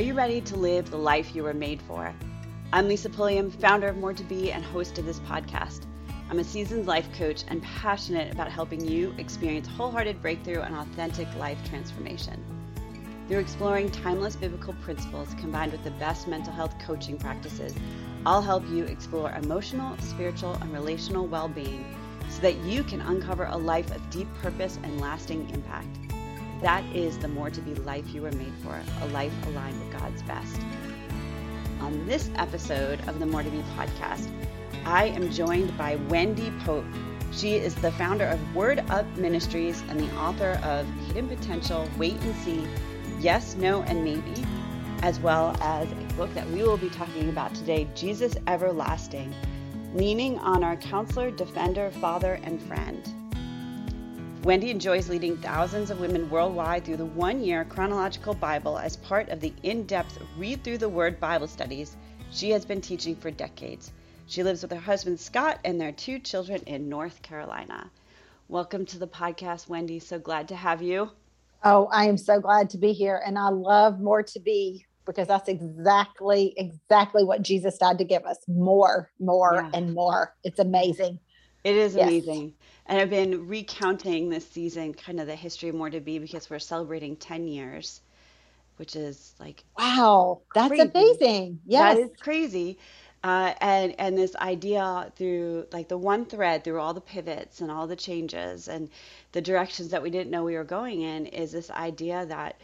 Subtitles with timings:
[0.00, 2.14] Are you ready to live the life you were made for?
[2.72, 5.82] I'm Lisa Pulliam, founder of More to Be and host of this podcast.
[6.30, 11.28] I'm a seasoned life coach and passionate about helping you experience wholehearted breakthrough and authentic
[11.34, 12.42] life transformation.
[13.28, 17.74] Through exploring timeless biblical principles combined with the best mental health coaching practices,
[18.24, 21.84] I'll help you explore emotional, spiritual, and relational well being
[22.30, 26.09] so that you can uncover a life of deep purpose and lasting impact.
[26.62, 29.98] That is the more to be life you were made for, a life aligned with
[29.98, 30.60] God's best.
[31.80, 34.30] On this episode of the More to Be podcast,
[34.84, 36.84] I am joined by Wendy Pope.
[37.32, 42.20] She is the founder of Word Up Ministries and the author of Hidden Potential, Wait
[42.20, 42.66] and See,
[43.20, 44.44] Yes, No, and Maybe,
[45.02, 49.34] as well as a book that we will be talking about today, Jesus Everlasting,
[49.94, 53.19] leaning on our counselor, defender, father, and friend.
[54.44, 59.28] Wendy enjoys leading thousands of women worldwide through the one year chronological Bible as part
[59.28, 61.94] of the in depth Read Through the Word Bible studies
[62.30, 63.92] she has been teaching for decades.
[64.26, 67.90] She lives with her husband Scott and their two children in North Carolina.
[68.48, 69.98] Welcome to the podcast, Wendy.
[69.98, 71.10] So glad to have you.
[71.62, 73.20] Oh, I am so glad to be here.
[73.26, 78.24] And I love more to be because that's exactly, exactly what Jesus died to give
[78.24, 79.78] us more, more, yeah.
[79.78, 80.34] and more.
[80.44, 81.18] It's amazing.
[81.64, 82.08] It is yes.
[82.08, 82.54] amazing.
[82.86, 86.50] And I've been recounting this season, kind of the history of More to Be, because
[86.50, 88.00] we're celebrating 10 years,
[88.76, 90.90] which is like, wow, that's crazy.
[90.92, 91.60] amazing.
[91.66, 91.96] Yes.
[91.96, 92.78] That is crazy
[93.22, 97.70] uh, and and this idea through like the one thread through all the pivots and
[97.70, 98.88] all the changes and
[99.32, 102.60] the directions that we didn't know we were going in is this idea that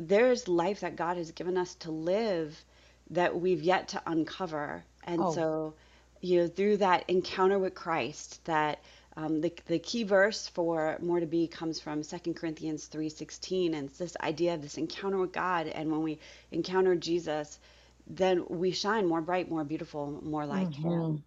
[0.00, 2.64] there's life that God has given us to live
[3.10, 5.32] that we've yet to uncover and oh.
[5.32, 5.74] so
[6.22, 8.82] you know through that encounter with Christ that
[9.14, 13.90] um, the, the key verse for more to be comes from 2 corinthians 3.16 and
[13.90, 16.18] it's this idea of this encounter with god and when we
[16.50, 17.58] encounter jesus
[18.06, 20.88] then we shine more bright, more beautiful, more like mm-hmm.
[20.88, 21.24] Him.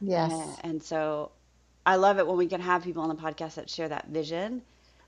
[0.00, 0.32] Yes.
[0.32, 1.30] And, and, so
[1.86, 4.62] I love it when we can have people on the podcast that share that vision.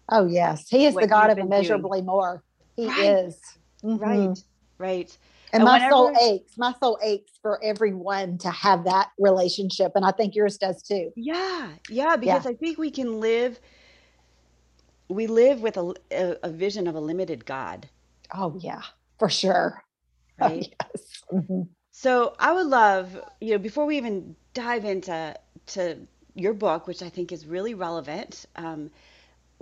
[0.09, 0.69] Oh, yes.
[0.69, 2.07] He is the God of immeasurably doing.
[2.07, 2.43] more.
[2.77, 3.05] He right.
[3.05, 3.41] is.
[3.83, 4.03] Mm-hmm.
[4.03, 4.39] Right.
[4.79, 5.19] Right.
[5.53, 5.93] And, and my whenever...
[5.93, 6.59] soul aches.
[6.59, 9.93] My soul aches for everyone to have that relationship.
[9.95, 11.13] And I think yours does too.
[11.17, 11.71] Yeah.
[11.89, 12.17] Yeah.
[12.17, 12.51] Because yeah.
[12.51, 13.61] I think we can live,
[15.09, 17.89] we live with a, a, a vision of a limited God.
[18.35, 18.83] Oh, yeah,
[19.19, 19.83] for sure.
[20.41, 20.69] right?
[20.81, 21.23] yes.
[21.33, 21.63] Mm-hmm.
[21.93, 25.35] So I would love, you know, before we even dive into
[25.69, 25.97] to
[26.35, 28.91] your book, which I think is really relevant, um,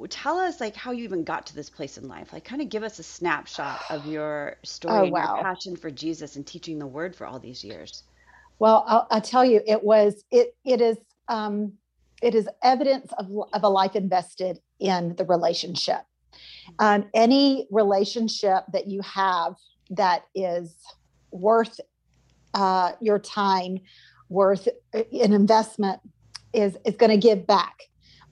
[0.09, 2.33] tell us like how you even got to this place in life.
[2.33, 5.37] Like, kind of give us a snapshot of your story oh, and wow.
[5.37, 8.03] your passion for Jesus and teaching the Word for all these years.
[8.59, 10.97] Well, I'll, I'll tell you, it was it it is
[11.29, 11.73] um,
[12.23, 16.03] it is evidence of of a life invested in the relationship.
[16.79, 19.55] Um, any relationship that you have
[19.91, 20.75] that is
[21.31, 21.81] worth
[22.55, 23.79] uh, your time,
[24.29, 26.01] worth uh, an investment,
[26.53, 27.75] is is going to give back.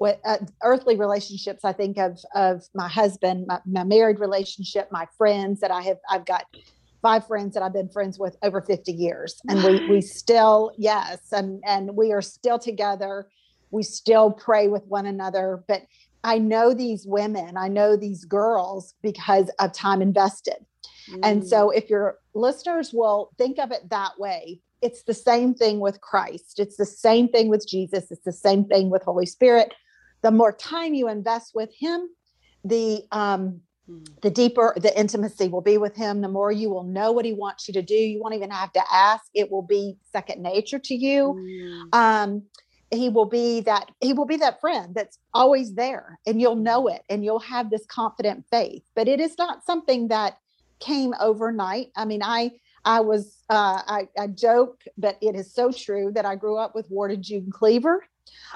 [0.03, 1.65] What uh, earthly relationships?
[1.65, 5.99] I think of of my husband, my, my married relationship, my friends that I have.
[6.11, 6.45] I've got
[7.03, 9.41] five friends that I've been friends with over 50 years.
[9.49, 13.29] And we we still, yes, and and we are still together.
[13.71, 15.65] We still pray with one another.
[15.69, 15.83] But
[16.25, 20.67] I know these women, I know these girls because of time invested.
[21.23, 21.77] And so, mm.
[21.77, 26.59] if your listeners will think of it that way, it's the same thing with Christ.
[26.59, 28.11] It's the same thing with Jesus.
[28.11, 29.75] It's the same thing with Holy Spirit.
[30.23, 32.09] The more time you invest with Him,
[32.65, 34.07] the um, mm.
[34.23, 36.21] the deeper the intimacy will be with Him.
[36.21, 37.95] The more you will know what He wants you to do.
[37.95, 39.25] You won't even have to ask.
[39.35, 41.35] It will be second nature to you.
[41.39, 41.95] Mm.
[41.95, 42.43] Um,
[42.91, 46.89] he will be that he will be that friend that's always there and you'll know
[46.89, 50.37] it and you'll have this confident faith but it is not something that
[50.83, 51.89] came overnight.
[51.97, 52.53] I mean, I
[52.85, 56.75] I was uh, I, I joke, but it is so true that I grew up
[56.75, 58.05] with Ward and June Cleaver.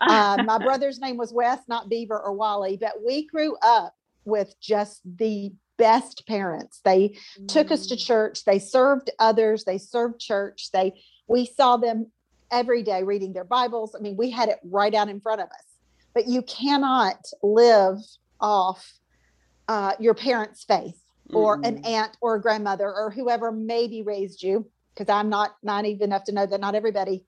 [0.00, 3.94] Uh, my brother's name was Wes, not Beaver or Wally, but we grew up
[4.24, 6.80] with just the best parents.
[6.84, 7.48] They mm.
[7.48, 8.04] took us to mm.
[8.04, 8.44] church.
[8.44, 9.64] They served others.
[9.64, 10.70] They served church.
[10.72, 12.10] They we saw them
[12.50, 13.94] every day reading their Bibles.
[13.96, 15.64] I mean, we had it right out in front of us.
[16.14, 17.98] But you cannot live
[18.40, 18.92] off
[19.68, 21.00] uh, your parents' faith
[21.32, 21.66] or mm.
[21.66, 26.24] an aunt or a grandmother or whoever maybe raised you because i'm not naive enough
[26.24, 27.24] to know that not everybody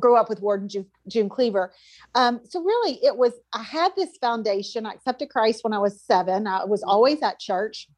[0.00, 1.72] grew up with Ward and june, june cleaver.
[2.14, 4.86] Um, so really it was i had this foundation.
[4.86, 6.46] I accepted christ when i was seven.
[6.46, 6.88] I was mm.
[6.88, 7.88] always at church.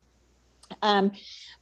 [0.82, 1.12] Um,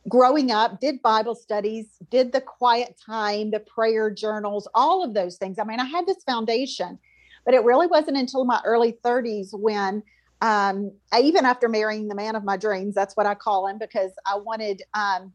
[0.09, 5.37] growing up did bible studies did the quiet time the prayer journals all of those
[5.37, 5.59] things.
[5.59, 6.99] I mean i had this foundation
[7.45, 10.03] but it really wasn't until my early 30s when
[10.43, 14.13] um, even after marrying the man of my dreams, that's what I call him because
[14.27, 15.33] I wanted, um,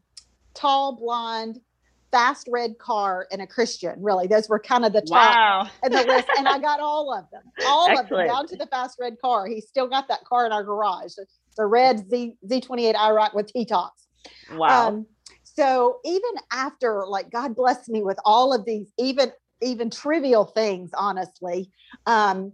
[0.53, 1.59] tall, blonde,
[2.11, 3.95] fast red car, and a Christian.
[4.01, 5.69] Really, those were kind of the top Wow.
[5.83, 6.27] and the list.
[6.37, 9.47] And I got all of them, all of them down to the fast red car.
[9.47, 11.13] He still got that car in our garage.
[11.57, 14.07] the red Z Z28 IROC with T tops.
[14.53, 14.87] Wow.
[14.89, 15.05] Um,
[15.43, 19.31] so even after like God blessed me with all of these, even
[19.61, 21.71] even trivial things, honestly,
[22.05, 22.53] um,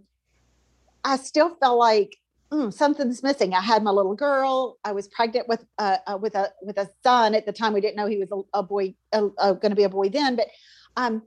[1.04, 2.16] I still felt like
[2.52, 3.54] mm, something's missing.
[3.54, 4.78] I had my little girl.
[4.84, 7.72] I was pregnant with uh, uh, with a with a son at the time.
[7.72, 10.08] We didn't know he was a, a boy, uh, uh, going to be a boy
[10.08, 10.48] then, but
[10.96, 11.22] um,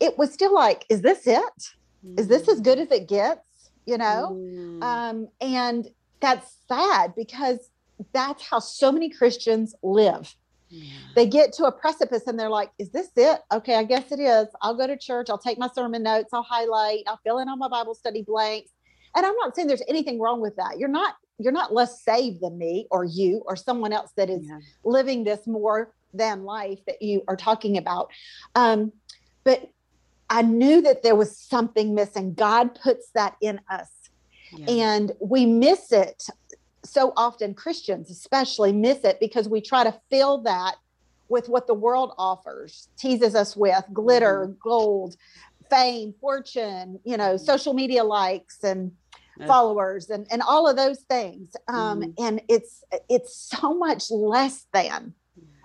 [0.00, 1.68] it was still like, is this it?
[2.16, 3.40] Is this as good as it gets?
[3.84, 4.36] You know.
[4.38, 4.82] Mm.
[4.82, 5.88] Um, and
[6.20, 7.70] that's sad because
[8.12, 10.34] that's how so many Christians live.
[10.68, 10.92] Yeah.
[11.14, 13.40] They get to a precipice and they're like, is this it?
[13.52, 14.48] Okay, I guess it is.
[14.60, 15.28] I'll go to church.
[15.30, 16.30] I'll take my sermon notes.
[16.32, 17.04] I'll highlight.
[17.06, 18.70] I'll fill in all my Bible study blanks.
[19.16, 20.78] And I'm not saying there's anything wrong with that.
[20.78, 24.46] You're not you're not less saved than me or you or someone else that is
[24.46, 24.58] Yeah.
[24.84, 28.10] living this more than life that you are talking about.
[28.54, 28.92] Um,
[29.44, 29.68] but
[30.30, 32.32] I knew that there was something missing.
[32.34, 33.90] God puts that in us
[34.52, 34.70] Yeah.
[34.70, 36.22] and we miss it
[36.84, 40.76] so often christians especially miss it because we try to fill that
[41.28, 45.16] with what the world offers teases us with glitter gold
[45.68, 47.40] fame fortune you know Mhm.
[47.44, 48.92] social media likes and
[49.46, 51.54] followers and and all of those things.
[51.68, 52.14] Um Mhm.
[52.18, 55.14] and it's it's so much less than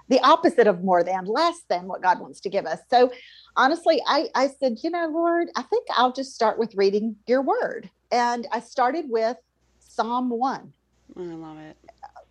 [0.10, 2.80] the opposite of more than less than what god wants to give us.
[2.90, 3.12] So
[3.58, 7.42] honestly i i said you know lord i think i'll just start with reading your
[7.42, 7.90] word.
[8.12, 9.38] And i started with
[9.80, 10.74] psalm 1
[11.18, 11.78] I love it.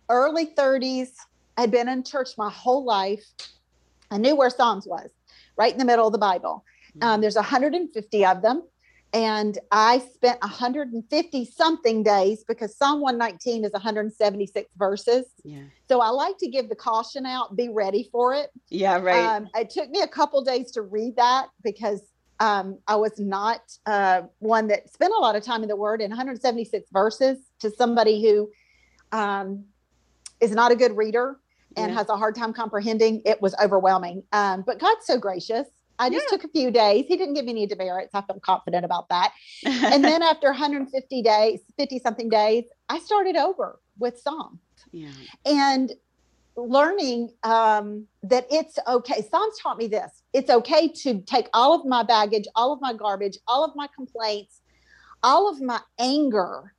[0.09, 1.09] early 30s
[1.57, 3.23] i'd been in church my whole life.
[4.09, 5.09] I knew where psalms was
[5.57, 6.65] right in the middle of the bible.
[7.01, 8.63] Um, there's 150 of them
[9.13, 15.63] and i spent 150 something days because psalm 119 is 176 verses yeah.
[15.89, 18.97] so i like to give the caution out be ready for it Yeah.
[18.99, 19.15] Right.
[19.35, 22.01] um, it took me a couple days to read that because
[22.39, 26.01] um, I was not uh, one that spent a lot of time in the Word.
[26.01, 28.49] In 176 verses to somebody who
[29.11, 29.65] um,
[30.39, 31.37] is not a good reader
[31.77, 31.99] and Yeah.
[31.99, 34.23] has a hard time comprehending, it was overwhelming.
[34.31, 35.67] Um, but God's so gracious.
[36.01, 36.37] I just Yeah.
[36.37, 37.05] took a few days.
[37.07, 38.13] He didn't give me any demerits.
[38.15, 39.33] I feel confident about that.
[39.63, 44.59] And then after 150 days, 50 something days, I started over with Psalms.
[44.91, 45.09] yeah.
[45.45, 45.93] and
[46.57, 49.21] learning um, that it's okay.
[49.29, 52.93] Psalms taught me this it's okay to take all of my baggage, all of my
[52.93, 54.59] garbage, all of my complaints,
[55.23, 56.73] all of my anger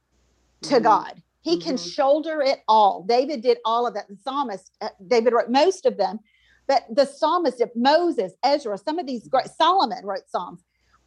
[0.62, 0.82] to Mhm.
[0.82, 1.22] God.
[1.40, 1.92] He can Mhm.
[1.94, 3.02] shoulder it all.
[3.04, 4.08] David did all of that.
[4.08, 6.20] The psalmist, uh, David wrote most of them,
[6.66, 10.62] but the psalmist, if Moses, Ezra, some of these great, Solomon wrote psalms.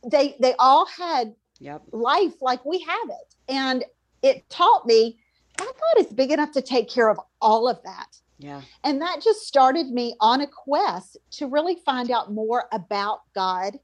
[0.10, 1.84] They they all had Yep.
[1.94, 3.36] life like we have it.
[3.48, 3.86] And
[4.22, 5.18] it taught me
[5.58, 8.08] my God is big enough to take care of all of that.
[8.38, 8.62] Yeah.
[8.84, 13.80] And that just started me on a quest to really find out more about God.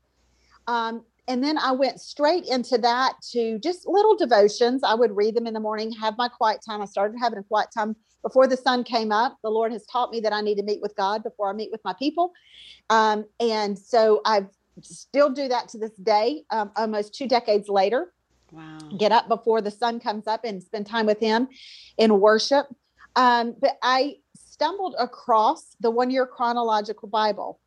[0.68, 4.84] Um, and then I went straight into that to just little devotions.
[4.84, 6.82] I would read them in the morning, have my quiet time.
[6.82, 9.38] I started having a quiet time before the sun came up.
[9.44, 11.72] The Lord has taught me that I need to meet with God before I meet
[11.72, 12.32] with my people.
[12.90, 14.46] Um, and so I
[14.82, 18.14] still do that to this day, um, almost two decades later
[18.52, 18.78] Wow.
[18.98, 21.48] get up before the sun comes up and spend time with him
[21.98, 22.66] in worship.
[23.16, 27.60] Um, but I stumbled across the one year chronological Bible.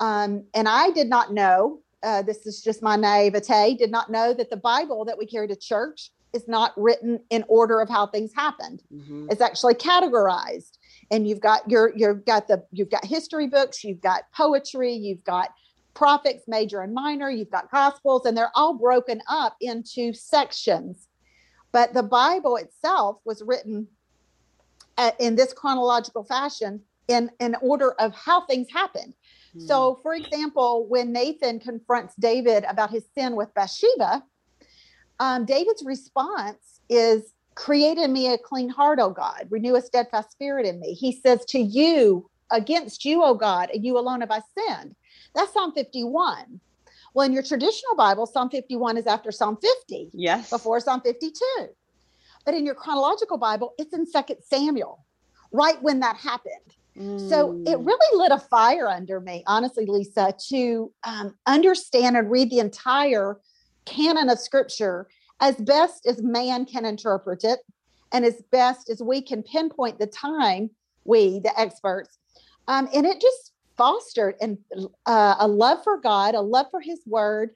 [0.00, 4.32] Um, and I did not know, uh, this is just my naivete, did not know
[4.32, 8.06] that the Bible that we carry to church is not written in order of how
[8.06, 8.82] things happened.
[8.92, 9.30] Mhm.
[9.30, 10.78] It's actually categorized.
[11.10, 15.24] And you've got your you've got the you've got history books, you've got poetry, you've
[15.24, 15.50] got
[15.94, 21.08] prophets, major and minor, you've got gospels, and they're all broken up into sections.
[21.72, 23.88] But the Bible itself was written
[24.96, 29.14] uh, in this chronological fashion in, in order of how things happened.
[29.54, 29.60] Hmm.
[29.60, 34.22] So, for example, when Nathan confronts David about his sin with Bathsheba,
[35.20, 40.30] um, David's response is, Create in me a clean heart, O God, renew a steadfast
[40.30, 40.94] spirit in me.
[40.94, 44.94] He says, To you, against you, O God, and you alone have I sinned.
[45.34, 46.60] That's Psalm 51.
[47.14, 49.58] Well, in your traditional Bible, Psalm 51 is after Psalm
[49.88, 50.50] 50, yes.
[50.50, 51.68] before Psalm 52.
[52.44, 55.04] But in your chronological Bible, it's in Second Samuel,
[55.52, 56.54] right when that happened.
[57.16, 57.86] So it Mm.
[57.86, 63.40] really lit a fire under me, honestly, Lisa, to um, understand and read the entire
[63.88, 65.06] canon of scripture
[65.40, 67.60] as best as man can interpret it
[68.12, 70.70] and as best as we can pinpoint the time,
[71.04, 72.18] we, the experts.
[72.66, 74.58] Um, and it just fostered and
[75.06, 77.50] uh, a love for God, a love for his word,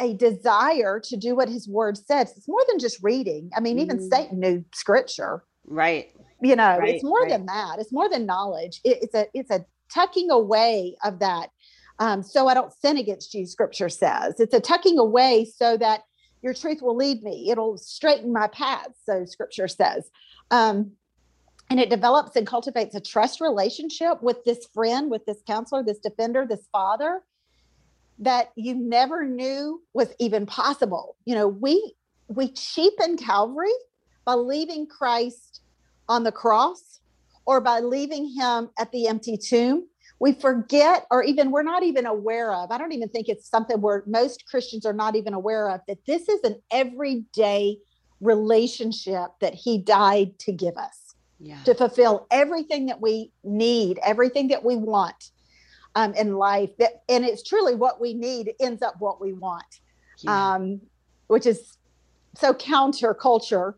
[0.00, 2.32] a desire to do what his word says.
[2.36, 3.50] It's more than just reading.
[3.56, 4.08] I mean, even Mm.
[4.10, 6.12] Satan knew scripture Right.
[6.42, 7.30] you know Right, it's more right.
[7.30, 11.50] than that it's more than knowledge it, it's a it's a tucking away of that
[11.98, 14.38] um, so I don't sin against you, scripture says.
[14.38, 16.02] It's a tucking away so that
[16.42, 17.50] your truth will lead me.
[17.50, 20.10] It'll straighten my path, so scripture says.
[20.50, 20.92] Um,
[21.68, 25.98] and it develops and cultivates a trust relationship with this friend, with this counselor, this
[25.98, 27.22] defender, this father
[28.18, 31.16] that you never knew was even possible.
[31.24, 31.94] You know, we
[32.28, 33.74] we cheapen Calvary
[34.24, 35.60] by leaving Christ
[36.08, 37.00] on the cross
[37.46, 39.86] or by leaving him at the empty tomb
[40.18, 43.80] we forget or even we're not even aware of i don't even think it's something
[43.80, 47.76] where most christians are not even aware of that this is an everyday
[48.20, 51.62] relationship that he died to give us yeah.
[51.64, 55.30] to fulfill everything that we need everything that we want
[55.94, 59.80] um, in life that and it's truly what we need ends up what we want
[60.20, 60.54] yeah.
[60.54, 60.80] um,
[61.26, 61.76] which is
[62.34, 63.76] so counter culture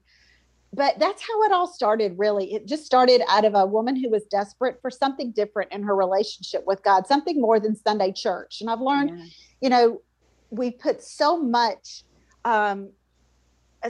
[0.73, 2.55] but that's how it all started really.
[2.55, 5.97] It just started out of a woman who was desperate for something different in her
[5.97, 8.61] relationship with god something more than sunday church.
[8.61, 9.25] And i've learned yeah.
[9.61, 10.03] you know
[10.51, 12.05] we put so much
[12.45, 12.91] um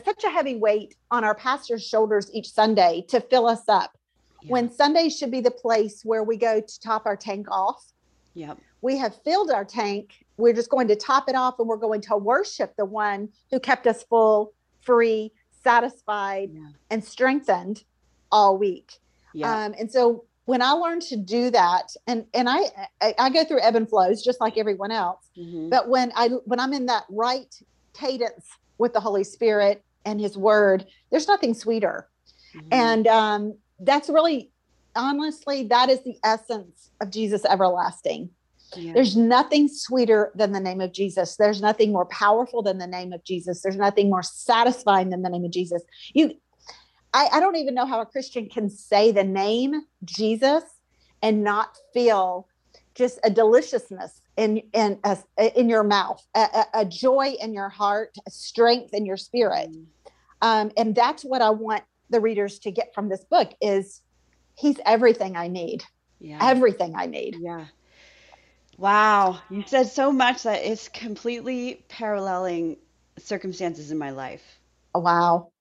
[0.04, 3.92] such a heavy weight on our pastor's shoulders each sunday to fill us up.
[4.42, 4.52] Yeah.
[4.52, 7.84] when sunday should be the place where we go to top our tank off
[8.34, 8.58] yep.
[8.82, 10.24] we have filled our tank.
[10.36, 13.58] We're just going to top it off and we're going to worship the one who
[13.58, 16.68] kept us full free satisfied yeah.
[16.90, 17.84] and strengthened
[18.30, 18.92] all week.
[19.34, 19.64] Yeah.
[19.64, 22.62] Um, and so when I learned to do that, and and I,
[23.18, 25.28] I, go through ebb and flows just like everyone else.
[25.36, 25.68] Mm-hmm.
[25.68, 27.54] But when I when I'm in that right
[27.92, 28.46] cadence
[28.78, 32.08] with the Holy Spirit and His Word, there's nothing sweeter.
[32.56, 32.68] Mm-hmm.
[32.72, 34.50] And um, that's really
[34.96, 38.30] honestly that is the essence of Jesus everlasting.
[38.76, 38.92] Yeah.
[38.92, 41.36] There's nothing sweeter than the name of Jesus.
[41.36, 43.62] There's nothing more powerful than the name of Jesus.
[43.62, 45.82] There's nothing more satisfying than the name of Jesus.
[46.14, 46.34] You,
[47.14, 50.62] I, I don't even know how a Christian can say the name Jesus
[51.22, 52.46] and not feel
[52.94, 55.18] just a deliciousness in in a,
[55.58, 59.86] in your mouth, a, a, joy in your heart, a strength in your spirit, mm.
[60.42, 63.52] um, and that's what I want the readers to get from this book.
[63.60, 64.02] Is
[64.56, 65.84] He's everything I need.
[66.20, 66.38] Yeah.
[66.40, 67.36] Everything I need.
[67.40, 67.66] Yeah.
[68.78, 72.78] Wow, you said so much that it's completely paralleling
[73.18, 74.58] circumstances in my life.
[74.94, 75.52] Oh, wow.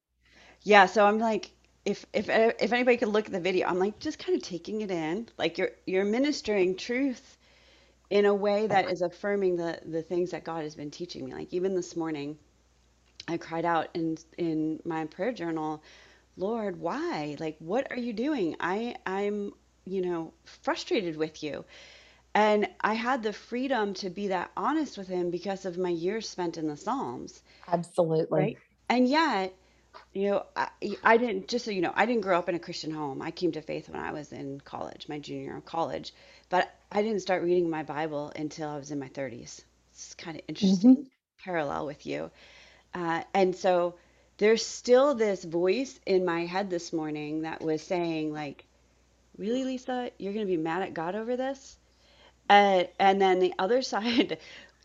[0.64, 1.52] Yeah, so I'm like
[1.86, 4.82] if if if anybody could look at the video, I'm like just kind of taking
[4.82, 5.30] it in.
[5.38, 7.38] Like you're you're ministering truth
[8.10, 11.34] in a way that is affirming the the things that God has been teaching me.
[11.34, 12.38] Like even this morning,
[13.28, 15.84] I cried out in in my prayer journal,
[16.38, 17.38] Lord, why?
[17.40, 18.58] Like what are you doing?
[18.60, 19.54] I I'm,
[19.86, 21.66] you know, frustrated with you.
[22.38, 26.30] And I had the freedom to be that honest with him because of my years
[26.30, 27.42] spent in the Psalms.
[27.68, 28.40] Absolutely.
[28.40, 28.58] Right.
[28.88, 29.56] And yet,
[30.14, 30.68] you know, I,
[31.04, 33.24] I didn't, just so you know, I didn't grow up in a Christian home.
[33.24, 36.14] I came to faith when I was in college, my junior year of college.
[36.50, 39.62] But I didn't start reading my Bible until I was in my 30s.
[39.94, 41.44] It's kind of interesting mm-hmm.
[41.44, 42.30] parallel with you.
[42.94, 43.96] Uh, and so
[44.38, 48.64] there's still this voice in my head this morning that was saying, like,
[49.40, 51.80] really, Lisa, you're going to be mad at God over this?
[52.50, 54.38] And, and then the other side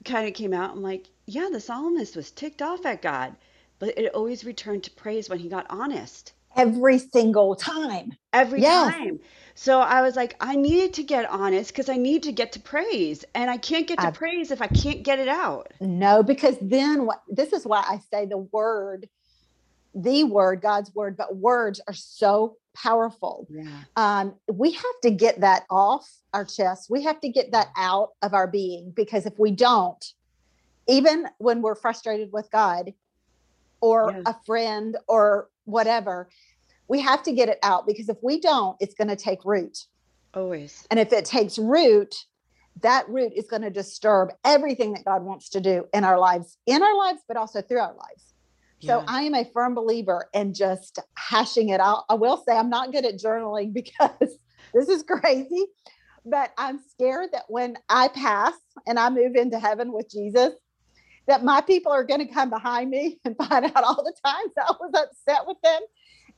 [0.04, 0.72] kind of came out.
[0.72, 3.36] I'm like, yeah, the psalmist was ticked off at God,
[3.78, 6.32] but it always returned to praise when he got honest.
[6.56, 8.12] Every single time.
[8.32, 8.92] Every yes.
[8.92, 9.20] time.
[9.54, 12.60] So I was like, I needed to get honest because I need to get to
[12.60, 13.24] praise.
[13.34, 15.72] And I can't get to I, praise if I can't get it out.
[15.80, 19.08] No, because then what this is why I say the word,
[19.94, 23.46] the word, God's word, but words are so powerful.
[23.50, 23.68] Yeah.
[23.96, 26.88] Um, we have to get that off our chest.
[26.88, 30.04] We have to get that out of our being because if we don't,
[30.88, 32.92] even when we're frustrated with God
[33.80, 34.22] or yeah.
[34.26, 36.28] a friend or whatever,
[36.88, 39.86] we have to get it out because if we don't, it's going to take root.
[40.34, 40.86] Always.
[40.90, 42.14] And if it takes root,
[42.80, 46.56] that root is going to disturb everything that God wants to do in our lives,
[46.66, 48.31] in our lives, but also through our lives.
[48.82, 49.04] So yeah.
[49.06, 52.04] I am a firm believer in just hashing it out.
[52.08, 54.38] I will say I'm not good at journaling because
[54.74, 55.66] this is crazy,
[56.24, 58.54] but I'm scared that when I pass
[58.86, 60.54] and I move into heaven with Jesus,
[61.28, 64.52] that my people are going to come behind me and find out all the times
[64.58, 65.80] I was upset with them.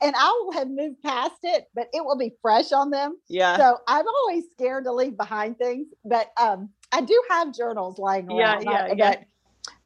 [0.01, 3.17] And I will have moved past it, but it will be fresh on them.
[3.29, 3.55] Yeah.
[3.55, 8.29] So I'm always scared to leave behind things, but um, I do have journals lying
[8.29, 8.63] around.
[8.65, 9.15] Yeah, yeah, yeah.
[9.15, 9.25] But,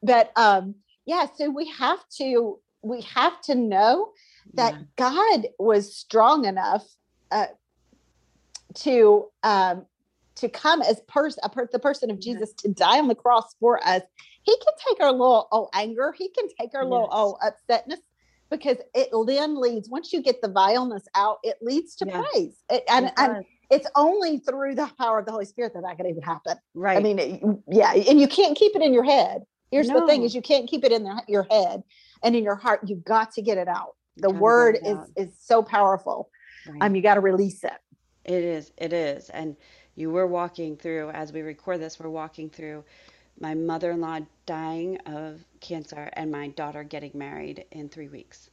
[0.02, 0.74] but um,
[1.06, 4.10] yeah so we have to we have to know
[4.54, 4.82] that yeah.
[4.96, 6.86] god was strong enough
[7.30, 7.46] uh,
[8.74, 9.84] to um
[10.36, 13.84] to come as person per- the person of jesus to die on the cross for
[13.86, 14.02] us
[14.42, 16.90] he can take our little oh anger he can take our yes.
[16.90, 17.98] little oh upsetness
[18.50, 22.82] because it then leads once you get the vileness out it leads to praise it,
[22.88, 26.22] and, and it's only through the power of the Holy Spirit that that can even
[26.22, 26.56] happen.
[26.74, 26.98] Right.
[26.98, 29.44] I mean, it- yeah, and you can't keep it in your head.
[29.70, 31.82] Here's the thing: is you can't keep it in the, your head
[32.22, 32.80] and in your heart.
[32.86, 33.94] You've got to get it out.
[34.16, 35.08] The word is out.
[35.16, 36.30] is so powerful.
[36.68, 36.82] Right.
[36.82, 37.72] Um, you got to release it.
[38.24, 39.30] It is, it is.
[39.30, 39.56] And
[39.96, 42.84] you were walking through, as we record this, we're walking through
[43.40, 48.50] my mother-in-law dying of cancer and my daughter getting married in three weeks.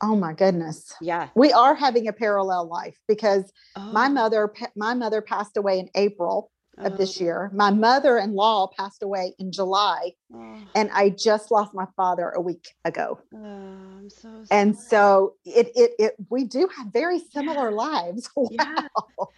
[0.00, 0.94] Oh my goodness.
[1.00, 1.28] Yeah.
[1.34, 5.90] We are having a parallel life because my Oh, mother my mother passed away in
[5.94, 6.50] April
[6.84, 7.50] of this oh, year.
[7.52, 12.68] My mother-in-law passed away in July, oh, and I just lost my father a week
[12.84, 13.18] ago.
[13.34, 18.28] oh, I'm so And so it it, it we do have very similar lives.
[18.50, 18.74] Yeah.
[18.96, 19.28] Wow.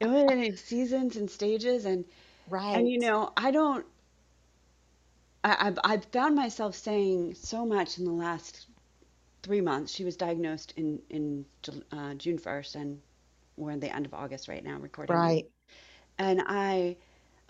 [0.00, 2.04] It was in seasons and stages and
[2.48, 2.76] Right.
[2.76, 3.86] and you know, I don't
[5.44, 8.66] I, I've I've found myself saying so much in the last
[9.42, 9.92] three months.
[9.92, 11.44] She was diagnosed in in
[11.92, 13.00] uh, June 1st, and
[13.56, 15.16] we're at the end of August right now recording.
[15.16, 15.46] Right.
[16.22, 16.96] And I,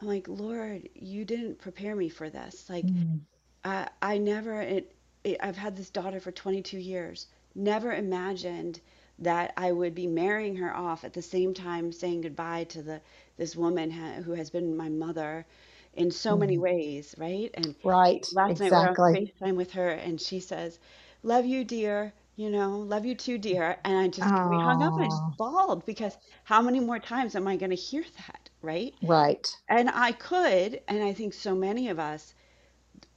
[0.01, 2.69] I'm like, Lord, you didn't prepare me for this.
[2.71, 3.27] Like, Mm.
[3.65, 7.27] I, I never, it, it, I've had this daughter for 22 years.
[7.55, 8.81] Never imagined
[9.19, 13.01] that I would be marrying her off at the same time saying goodbye to the
[13.37, 15.47] this woman ha who has been my mother
[15.95, 16.59] in so many Mm.
[16.59, 17.51] ways, right?
[17.55, 18.27] And Right.
[18.33, 20.79] last night we're on FaceTime with her, and she says,
[21.23, 23.79] "Love you, dear." You know, love you too, dear.
[23.85, 27.35] And I just we hung up and I just bawled because how many more times
[27.37, 28.95] am I going to hear that, right?
[29.03, 29.55] right.
[29.69, 32.35] And I could, and I think so many of us,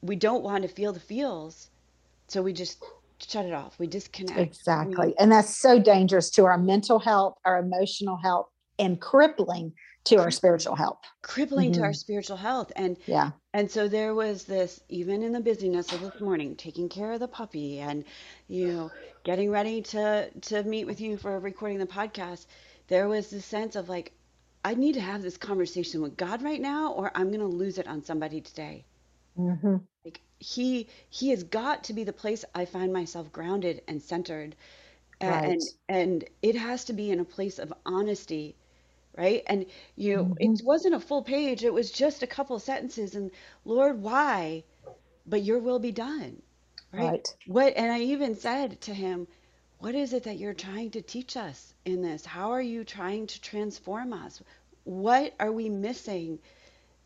[0.02, 1.70] we don't want to feel the feels,
[2.28, 2.84] so we just
[3.26, 3.80] shut it off.
[3.80, 4.38] We disconnect.
[4.38, 5.16] We Exactly.
[5.20, 8.48] And that's so dangerous to our mental health, our emotional health,
[8.80, 9.74] and crippling
[10.06, 11.00] to our spiritual health.
[11.22, 12.72] crippling to our hmm spiritual health.
[12.76, 13.32] And Yeah.
[13.54, 17.20] and so there was this, even in the busyness of this morning, taking care of
[17.22, 18.04] the puppy and,
[18.48, 18.92] you know,
[19.24, 22.46] getting ready to to meet with you for recording the podcast.
[22.88, 24.14] There was this sense of like,
[24.66, 27.80] I need to have this conversation with God right now, or I'm going to lose
[27.80, 28.86] it on somebody today.
[29.38, 34.02] hmm Like he he has got to be the place I find myself grounded and
[34.04, 34.56] centered,
[35.26, 35.54] Right.
[35.54, 38.58] and and it has to be in a place of honesty,
[39.18, 39.44] right?
[39.48, 43.16] And you know, hmm it wasn't a full page; it was just a couple sentences.
[43.16, 43.32] And
[43.66, 44.66] Lord, why?
[45.28, 46.42] But Your will be done,
[46.94, 47.16] right?
[47.16, 47.36] Right.
[47.46, 47.76] What?
[47.78, 49.28] And I even said to him,
[49.80, 52.26] "What is it that you're trying to teach us in this?
[52.26, 54.42] How are you trying to transform us?
[54.86, 56.40] What are we missing?"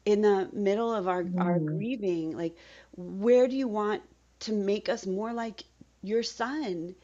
[0.05, 1.61] in the middle of our our Mm.
[1.61, 2.55] grieving like
[2.97, 4.03] where do you want
[4.41, 5.63] to make us more like
[6.03, 6.95] your son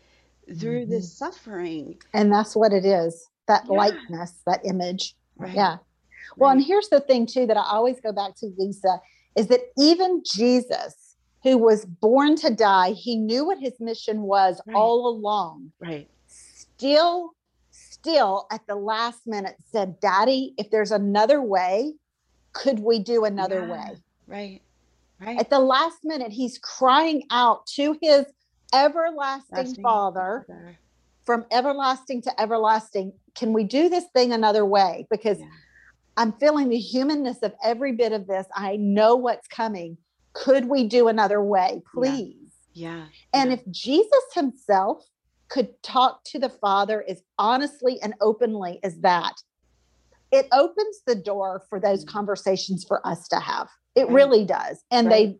[0.59, 5.15] through hmm this suffering And that's what it is that yeah likeness, that image.
[5.37, 5.77] right Yeah.
[6.39, 8.99] Well, and here's the thing, too, that I always go back to, Lisa,
[9.37, 11.04] is that even Jesus,
[11.45, 16.09] who was born to die, he knew what his mission was right all along, right
[16.25, 17.33] still,
[17.69, 21.93] still at the last minute said, Daddy, if there's another way,
[22.53, 23.97] could we do another yeah way?
[24.27, 24.61] right
[25.21, 28.25] right At the last minute, he's crying out to his
[28.73, 30.79] everlasting lasting Father father
[31.25, 33.13] from everlasting to everlasting.
[33.35, 35.05] Can we do this thing another way?
[35.11, 35.45] Because yeah
[36.17, 38.47] I'm feeling the humanness of every bit of this.
[38.55, 39.97] I know what's coming.
[40.35, 42.53] Could we do another way, please?
[42.73, 45.03] yeah And yeah if Jesus himself
[45.49, 49.33] could talk to the Father as honestly and openly as that,
[50.31, 52.09] it opens the door for those Mm.
[52.09, 53.69] conversations for us to have.
[53.95, 54.83] It right really does.
[54.91, 55.39] And right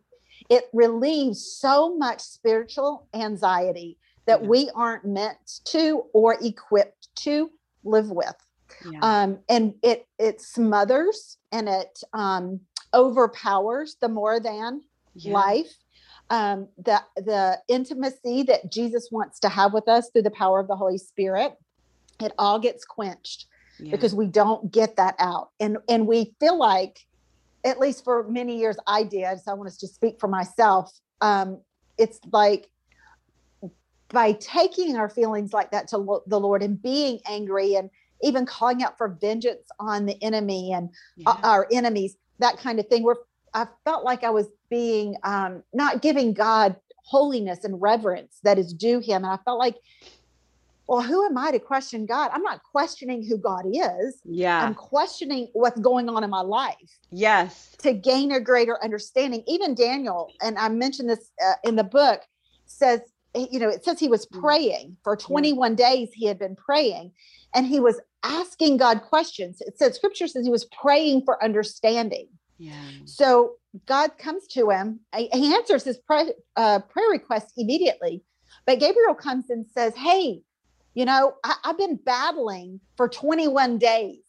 [0.56, 7.50] it relieves so much spiritual anxiety that yeah we aren't meant to or equipped to
[7.84, 8.34] live with
[8.84, 12.60] yeah um, and it it smothers and it um,
[12.96, 14.82] overpowers the more than
[15.14, 15.32] yeah.
[15.32, 15.72] life.
[16.28, 20.66] Um, the the intimacy that jesus wants to have with us through the power of
[20.66, 21.56] the holy spirit
[22.20, 23.46] it all gets quenched
[23.78, 23.90] yeah.
[23.90, 25.50] because we don't get that out.
[25.60, 27.00] And and we feel like
[27.64, 30.92] at least for many years i did so i want us to speak for myself
[31.20, 31.60] um,
[31.98, 32.68] it's like
[34.10, 37.90] by taking our feelings like that to lo- the lord and being angry and
[38.22, 41.36] even calling out for vengeance on the enemy and yeah.
[41.42, 43.16] our enemies that kind of thing where
[43.54, 48.72] i felt like i was being um, not giving god holiness and reverence that is
[48.72, 49.24] due him.
[49.24, 49.76] And i felt like
[50.88, 52.30] well who am i to question god?
[52.32, 54.20] I'm not questioning who god is.
[54.24, 54.64] Yeah.
[54.64, 57.76] I'm questioning what's going on in my life yes.
[57.78, 59.42] to gain a greater understanding.
[59.46, 62.22] Even daniel and i mentioned this uh, in the book
[62.66, 63.00] says
[63.34, 64.40] you know it says he was Mm.
[64.40, 67.12] praying for 21 days he had been praying
[67.54, 72.26] and he was asking god questions it says scripture says he was praying for understanding
[72.58, 73.52] yeah so
[73.86, 78.22] god comes to him he answers his pray, uh, prayer request immediately
[78.66, 80.42] but gabriel comes and says hey
[80.96, 84.24] You know, I, have been battling for 21 days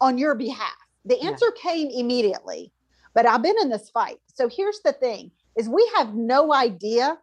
[0.00, 0.78] on your behalf.
[1.04, 1.62] The answer yeah.
[1.70, 2.72] came immediately,
[3.12, 4.18] but I've been in this fight.
[4.32, 7.18] So here's the thing is we have no idea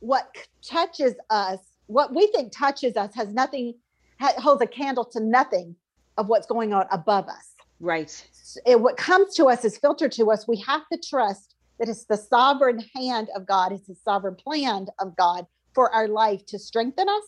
[0.00, 3.74] what touches us, what we think touches us has nothing,
[4.20, 5.76] holds a candle to nothing
[6.16, 7.54] of what's going on above us.
[7.80, 8.28] Right.
[8.66, 10.48] It, what comes to us is filtered to us.
[10.48, 14.86] We have to trust that it's the sovereign hand of God, it's the sovereign plan
[14.98, 17.24] of God for our life to strengthen us,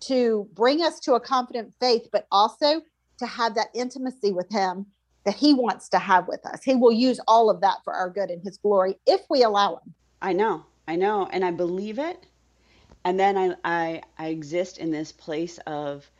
[0.00, 2.82] to bring us to a confident faith, but also
[3.18, 4.86] to have that intimacy with Him
[5.24, 6.62] that He wants to have with us.
[6.62, 9.76] He will use all of that for our good and His glory if we allow
[9.76, 9.94] Him.
[10.20, 12.26] I know, I know, and I believe it.
[13.04, 16.10] And then I, I, I exist in this place of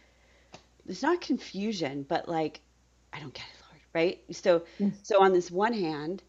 [0.88, 2.60] it's not confusion, but like
[3.12, 4.36] I don't get it, Lord, right?
[4.36, 4.92] So, mm.
[5.02, 6.22] so on this one hand,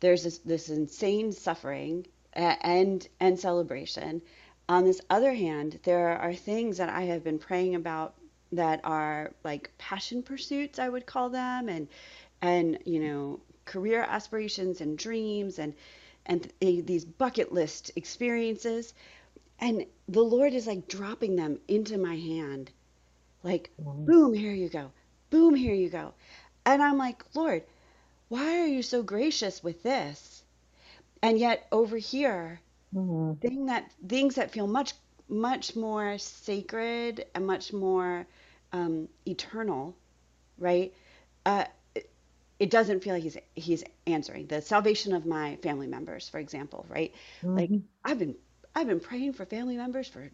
[0.00, 4.22] there's this, this insane suffering and and celebration.
[4.68, 8.14] On this other hand, there are things that I have been praying about
[8.52, 11.88] that are like passion pursuits, I would call them, and
[12.40, 15.74] and you know career aspirations and dreams and
[16.26, 18.92] and th- these bucket list experiences
[19.58, 22.70] and the lord is like dropping them into my hand
[23.44, 24.04] like mm-hmm.
[24.04, 24.90] boom here you go
[25.30, 26.12] boom here you go
[26.66, 27.62] and i'm like lord
[28.34, 30.42] why are you so gracious with this?
[31.22, 32.60] And yet over here,
[32.92, 33.34] mm-hmm.
[33.34, 34.92] thing that things that feel much
[35.28, 38.26] much more sacred and much more
[38.72, 39.96] um, eternal,
[40.58, 40.92] right?
[41.46, 42.10] Uh, it,
[42.58, 46.84] it doesn't feel like he's he's answering the salvation of my family members, for example,
[46.88, 47.14] right?
[47.42, 47.56] Mm-hmm.
[47.56, 47.70] Like
[48.04, 48.34] I've been
[48.74, 50.28] I've been praying for family members for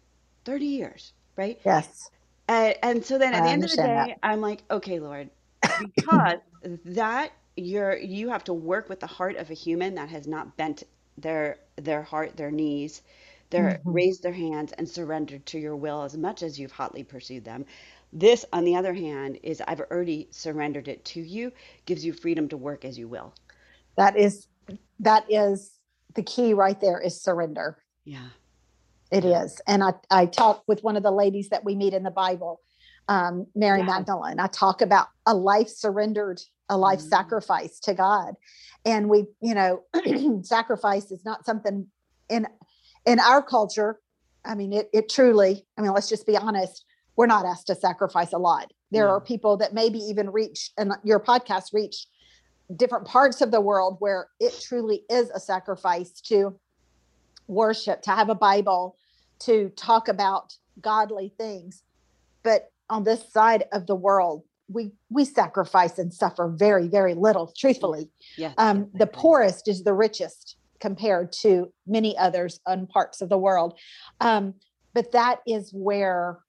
[0.45, 1.59] 30 years, right?
[1.63, 2.09] Yes.
[2.51, 4.17] Uh, and so then at I the end of the day, that.
[4.23, 5.29] I'm like, okay, Lord,
[5.95, 6.39] because
[6.83, 10.57] that you're you have to work with the heart of a human that has not
[10.57, 10.83] bent
[11.17, 13.03] their their heart their knees
[13.51, 13.91] their mm-hmm.
[13.91, 17.65] raised their hands and surrendered to your will as much as you've hotly pursued them
[18.13, 21.51] this on the other hand is i've already surrendered it to you
[21.85, 23.33] gives you freedom to work as you will
[23.97, 24.47] that is
[24.99, 25.73] that is
[26.15, 28.29] the key right there is surrender yeah
[29.11, 32.03] it is and i i talk with one of the ladies that we meet in
[32.03, 32.59] the bible
[33.07, 33.85] um, mary yeah.
[33.85, 37.09] magdalene i talk about a life surrendered a life mm-hmm.
[37.09, 38.33] sacrifice to God.
[38.85, 39.83] And we, you know,
[40.43, 41.85] sacrifice is not something
[42.29, 42.47] in
[43.05, 43.99] in our culture.
[44.43, 46.85] I mean, it it truly, I mean, let's just be honest,
[47.17, 48.71] we're not asked to sacrifice a lot.
[48.89, 49.11] There yeah.
[49.11, 52.07] are people that maybe even reach and your podcast reach
[52.77, 56.57] different parts of the world where it truly is a sacrifice to
[57.47, 58.95] worship, to have a Bible,
[59.41, 61.83] to talk about godly things.
[62.43, 67.53] But on this side of the world, we we sacrifice and suffer very very little
[67.57, 73.29] truthfully yeah, um, the poorest is the richest compared to many others in parts of
[73.29, 73.77] the world
[74.21, 74.53] um,
[74.93, 76.39] but that is where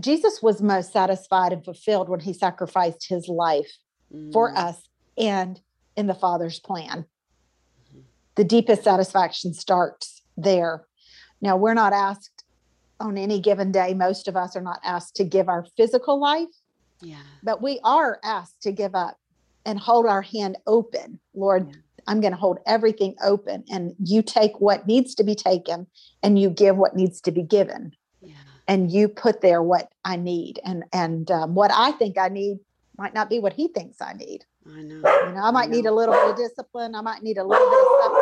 [0.00, 3.70] jesus was most satisfied and fulfilled when he sacrificed his life
[4.14, 4.32] mm.
[4.32, 5.60] for us and
[5.96, 7.04] in the father's plan
[7.88, 8.00] mm-hmm.
[8.34, 10.84] the deepest satisfaction starts there
[11.40, 12.44] now we're not asked
[13.00, 16.48] on any given day most of us are not asked to give our physical life
[17.02, 17.22] yeah.
[17.42, 19.16] But we are asked to give up
[19.64, 21.20] and hold our hand open.
[21.34, 21.74] Lord, yeah.
[22.06, 25.86] I'm going to hold everything open and you take what needs to be taken
[26.22, 27.92] and you give what needs to be given.
[28.22, 28.34] Yeah.
[28.66, 32.58] And you put there what I need and and um, what I think I need
[32.96, 34.44] might not be what he thinks I need.
[34.66, 34.96] I know.
[34.96, 36.94] You know, I might I need a little bit of discipline.
[36.94, 38.18] I might need a little bit of stuff.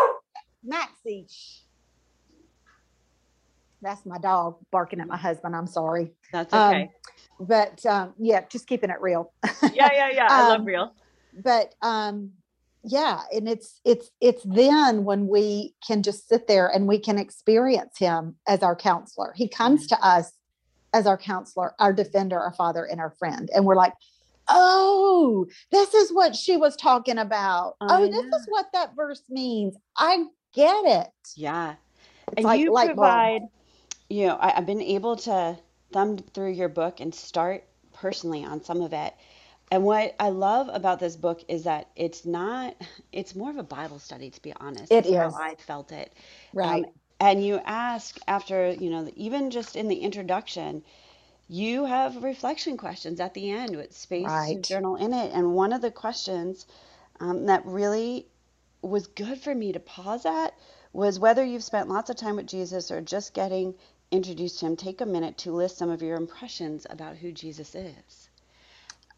[0.65, 1.27] Maxie,
[3.87, 5.55] that's my dog barking at my husband.
[5.55, 6.13] I'm sorry.
[6.33, 6.83] That's okay.
[6.83, 6.89] Um,
[7.47, 9.33] but um, yeah, just keeping it real.
[9.73, 10.27] yeah, yeah, yeah.
[10.29, 10.95] I love um, real.
[11.43, 12.33] But um,
[12.83, 17.19] yeah, and it's it's it's then when we can just sit there and we can
[17.19, 19.33] experience him as our counselor.
[19.37, 20.33] He comes to us
[20.93, 23.93] as our counselor, our defender, our father, and our friend, and we're like,
[24.49, 27.75] oh, this is what she was talking about.
[27.81, 29.77] oh, oh this is what that verse means.
[29.97, 31.11] I get it.
[31.37, 31.75] Yeah.
[32.29, 33.51] It's and like you provide, bulb.
[34.09, 35.59] You know, I, have been able to
[35.93, 39.15] thumb through your book and start personally on some of it.
[39.71, 42.77] And what I love about this book is that it's not,
[43.13, 44.93] it's more of a Bible study, to be honest.
[44.93, 45.15] It is.
[45.15, 46.13] How I felt it.
[46.53, 46.85] Right.
[46.85, 50.85] Um, and you ask after, you know, even just in the introduction,
[51.49, 54.63] you have reflection questions at the end with space right.
[54.63, 55.33] journal in it.
[55.33, 56.67] And one of the questions
[57.21, 58.27] um, that really
[58.83, 60.55] was good for me to pause at
[60.93, 63.75] was whether you've spent lots of time with Jesus or just getting
[64.11, 68.31] introduced him, take a minute to list some of your impressions about who Jesus is.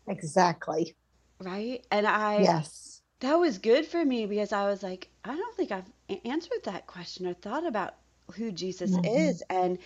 [0.09, 0.94] Exactly.
[1.40, 1.85] Right?
[1.90, 3.03] And I Yes.
[3.20, 5.90] That was good for me because I was like, I don't think I've
[6.24, 7.94] answered that question or thought about
[8.35, 9.05] who Jesus mm-hmm.
[9.05, 9.79] is and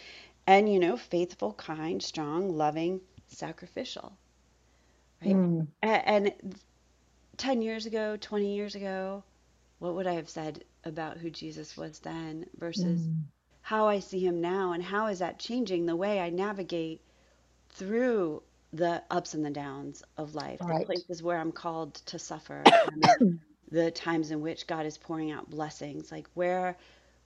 [0.46, 4.16] and you know faithful kind strong loving sacrificial
[5.24, 5.68] right Mm.
[5.82, 6.32] A- and
[7.36, 9.22] 10 years ago 20 years ago
[9.78, 13.22] what would i have said about who jesus was then versus Mm.
[13.62, 17.00] How i see him now and how is that changing the way i navigate
[17.70, 22.62] through the ups and the downs of life the places where i'm called to suffer
[23.20, 26.12] and the times in which god is pouring out blessings.
[26.12, 26.76] Like where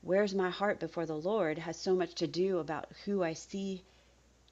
[0.02, 3.82] where's my heart before the lord has so much to do about who i see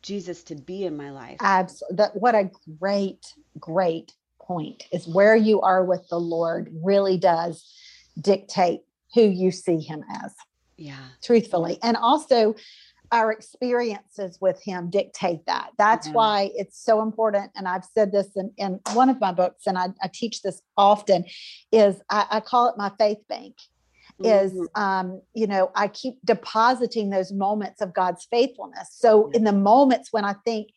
[0.05, 1.38] jesus to be in my life.
[1.40, 1.97] Absolutely.
[1.97, 7.64] That what a great, great point is where you are with the Lord really does
[8.20, 8.83] dictate
[9.14, 10.35] who you see him as,
[10.77, 11.79] yeah truthfully.
[11.83, 12.55] And also
[13.13, 15.71] our experiences with him dictate that.
[15.79, 16.15] That's Yeah.
[16.15, 17.53] why it's so important.
[17.55, 20.61] And I've said this in, in one of my books, and I, I teach this
[20.77, 21.25] often,
[21.71, 23.55] is I, I call it my faith bank.
[24.23, 24.81] is Mhm.
[24.81, 29.39] um you know i keep depositing those moments of god's faithfulness so Yeah.
[29.39, 30.69] in the moments when i think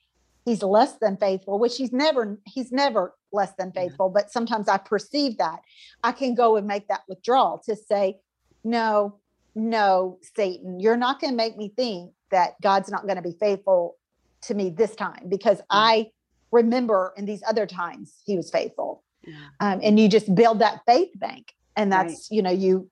[0.46, 3.82] he's less than faithful which he's never he's never less than Yeah.
[3.82, 5.60] faithful but sometimes i perceive that
[6.04, 8.18] i can go and make that withdrawal to say
[8.64, 9.20] no
[9.58, 13.36] no satan you're not going to make me think that god's not going to be
[13.39, 13.96] faithful
[14.41, 16.08] to me this time because i
[16.52, 19.04] remember in these other times he was faithful
[19.60, 22.08] um, and you just build that faith bank and Right.
[22.08, 22.89] that's you know you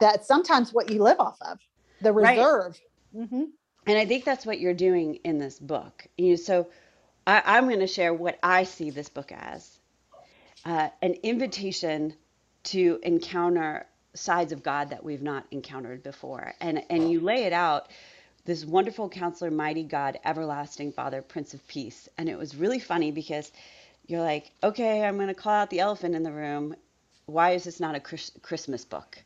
[0.00, 1.58] that's sometimes what you live off of
[2.00, 2.36] the Right.
[2.38, 2.80] reserve
[3.14, 3.50] Mhm.
[3.86, 6.06] And I think that's what you're doing in this book.
[6.16, 6.68] You know, so
[7.26, 9.78] I, I'm going to share what I see this book as
[10.64, 12.14] uh, an invitation
[12.64, 16.54] to encounter sides of God that we've not encountered before.
[16.60, 17.88] And, and you lay it out
[18.44, 22.08] this wonderful counselor, mighty God, everlasting Father, Prince of Peace.
[22.18, 23.52] And it was really funny because
[24.06, 26.74] you're like, okay, I'm going to call out the elephant in the room.
[27.26, 29.18] Why is this not a Chris- Christmas book?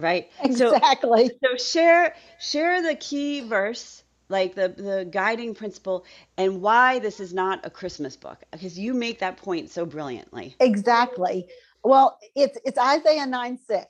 [0.00, 0.30] Right?
[0.48, 6.04] So exactly so share share the key verse, like the the guiding principle,
[6.36, 10.56] and why this is not a Christmas book, because you make that point so brilliantly.
[10.60, 11.48] exactly
[11.84, 13.86] well it's it's isaiah 9 6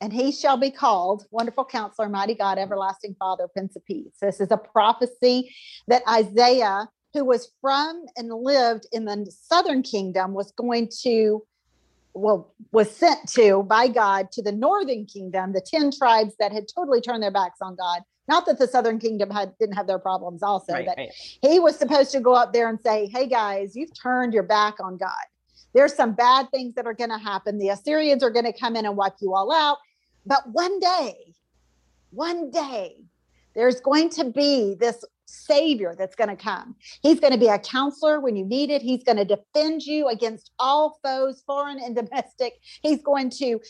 [0.00, 4.12] and he shall be called wonderful counselor mighty god everlasting father prince of peace.
[4.20, 5.54] This is a prophecy
[5.88, 11.42] that isaiah who was from and lived in the southern kingdom was going to
[12.12, 16.64] well was sent to by god to the northern kingdom the 10 tribes that had
[16.72, 18.02] totally turned their backs on god.
[18.26, 21.10] Not that the southern kingdom had didn't have their problems also Right, but right.
[21.42, 24.80] he was supposed to go up there and say hey guys you've turned your back
[24.80, 25.24] on god
[25.74, 27.58] there's some bad things that are going to happen.
[27.58, 29.78] The assyrians are going to come in and wipe you all out.
[30.26, 31.34] But one day
[32.14, 32.96] one day
[33.54, 36.76] there's going to be this savior that's going to come.
[37.02, 38.82] He's going to be a counselor when you need it.
[38.82, 42.54] He's going to defend you against all foes foreign and domestic.
[42.82, 43.60] He's going to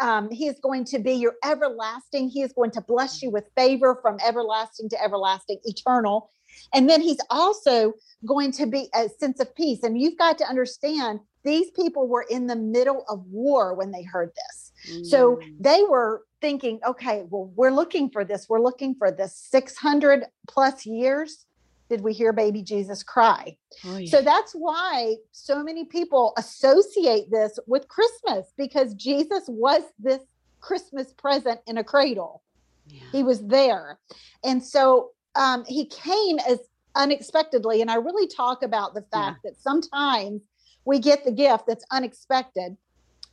[0.00, 2.28] um, he is going to be your everlasting.
[2.28, 6.30] He is going to bless you with favor from everlasting to everlasting eternal.
[6.74, 7.94] And then he's also
[8.26, 9.82] going to be a sense of peace.
[9.82, 14.02] And you've got to understand these people were in the middle of war when they
[14.02, 18.48] heard this so Mm, they were thinking, okay, well, we're looking for this.
[18.48, 21.46] We're looking for this 600 plus years.
[21.88, 23.56] Did we hear baby Jesus cry?
[23.84, 24.10] oh, yeah.
[24.10, 30.22] So that's why so many people associate this with Christmas because Jesus was this
[30.60, 32.42] Christmas present in a cradle.
[32.86, 33.02] yeah.
[33.12, 34.00] He was there.
[34.42, 36.58] And so um, he came as
[36.94, 37.80] unexpectedly.
[37.82, 40.42] And I really talk about the fact that sometimes
[40.84, 42.76] we get the gift that's unexpected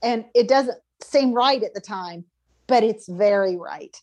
[0.02, 2.26] and it doesn't seem right at the time,
[2.68, 3.96] but it's very right.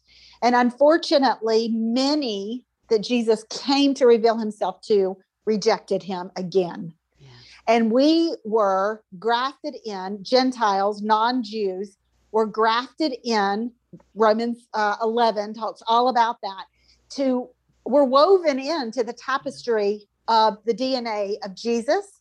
[0.43, 6.93] And unfortunately, many that Jesus came to reveal himself to rejected him again.
[7.19, 7.29] Yeah.
[7.67, 11.97] And we were grafted in, Gentiles, non Jews,
[12.33, 13.73] were grafted in.
[14.15, 16.65] Romans uh, 11 talks all about that.
[17.13, 17.49] To
[17.87, 22.16] we're woven into the tapestry of the DNA of Jesus.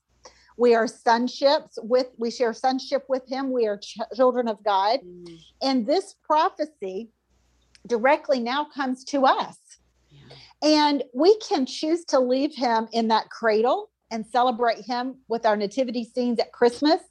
[0.57, 3.51] We are sonships with, we share sonship with him.
[3.51, 4.99] We are ch- children of God.
[5.05, 7.09] Mm, And this prophecy
[7.87, 9.57] directly now comes to us.
[10.09, 10.35] yeah.
[10.63, 15.57] And we can choose to leave him in that cradle and celebrate him with our
[15.57, 17.01] nativity scenes at Christmas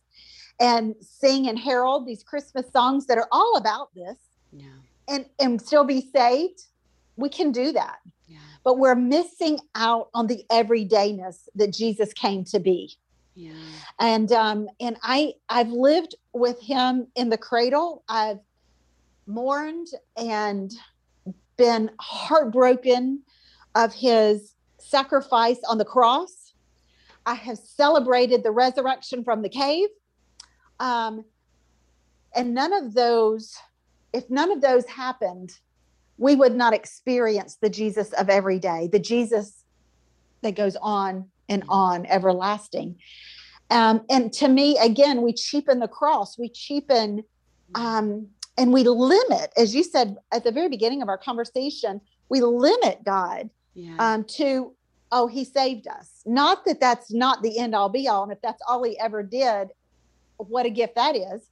[0.61, 4.16] and sing and herald these Christmas songs that are all about this
[4.52, 4.66] Yeah.
[5.09, 6.62] and, and still be saved.
[7.16, 7.98] We can do that.
[8.26, 8.38] Yeah.
[8.64, 12.96] But we're missing out on the everydayness that Jesus came to be.
[13.34, 13.52] Yeah.
[13.98, 18.04] And um, and I I've lived with him in the cradle.
[18.08, 18.38] I've
[19.26, 20.72] mourned and
[21.56, 23.22] been heartbroken
[23.74, 26.52] of his sacrifice on the cross.
[27.26, 29.88] I have celebrated the resurrection from the cave.
[30.78, 31.24] Um,
[32.34, 33.56] and none of those,
[34.12, 35.52] if none of those happened,
[36.18, 39.64] we would not experience the Jesus of every day, the Jesus
[40.42, 42.96] that goes on and on, everlasting.
[43.70, 47.24] Um, and to me, again, we cheapen the cross, we cheapen
[47.74, 52.40] um, and we limit, as you said at the very beginning of our conversation, we
[52.40, 53.96] limit God yeah.
[53.98, 54.74] um, to,
[55.11, 56.22] oh, he saved us.
[56.24, 58.22] Not that that's not the end all be all.
[58.22, 59.68] And if that's all he ever did,
[60.37, 61.48] what a gift that is.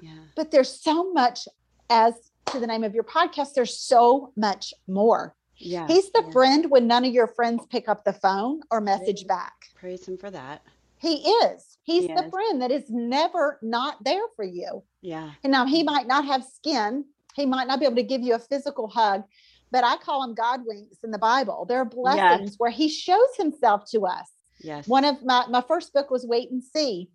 [0.00, 0.10] Yeah.
[0.34, 1.46] But there's so much,
[1.88, 2.14] as
[2.46, 5.34] to the name of your podcast, there's so much more.
[5.60, 5.86] Yeah.
[5.86, 6.32] He's the yeah.
[6.32, 9.54] friend when none of your friends pick up the phone or message Praise, back.
[9.74, 10.62] Praise him for that.
[10.96, 11.78] He is.
[11.82, 12.30] He's he the is.
[12.30, 14.82] friend that is never not there for you.
[15.02, 15.30] Yeah.
[15.44, 17.04] And now he might not have skin.
[17.34, 19.22] He might not be able to give you a physical hug,
[19.70, 21.64] but I call him God winks in the Bible.
[21.68, 22.54] There are blessings yes.
[22.58, 24.30] where he shows himself to us.
[24.60, 24.88] Yes.
[24.88, 27.08] One of my, my first book was Wait and See.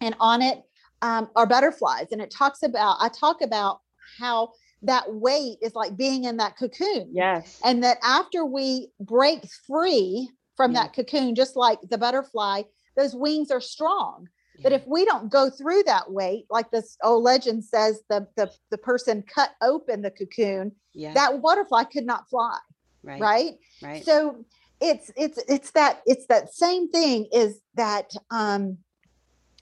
[0.00, 0.62] And on it
[1.00, 2.08] um, are butterflies.
[2.12, 3.80] And it talks about, I talk about
[4.18, 4.52] how
[4.86, 7.10] that wait is like being in that cocoon.
[7.12, 7.60] Yes.
[7.64, 12.62] And that after we break free from that cocoon, just like the butterfly,
[12.96, 14.28] those wings are strong.
[14.56, 14.60] Yeah.
[14.62, 18.50] But if we don't go through that wait, like this old legend says, the the,
[18.70, 21.12] the person cut open the cocoon, yeah.
[21.12, 22.58] that butterfly could not fly.
[23.02, 23.20] Right.
[23.20, 23.54] Right.
[23.82, 24.04] Right.
[24.04, 24.44] So
[24.80, 28.78] it's it's it's that it's that same thing is that um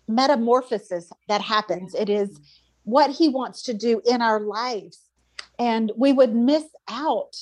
[0.07, 1.95] metamorphosis that happens.
[1.95, 2.03] Yeah.
[2.03, 2.39] It is
[2.85, 5.01] what he wants to do in our lives.
[5.59, 7.37] And we would miss out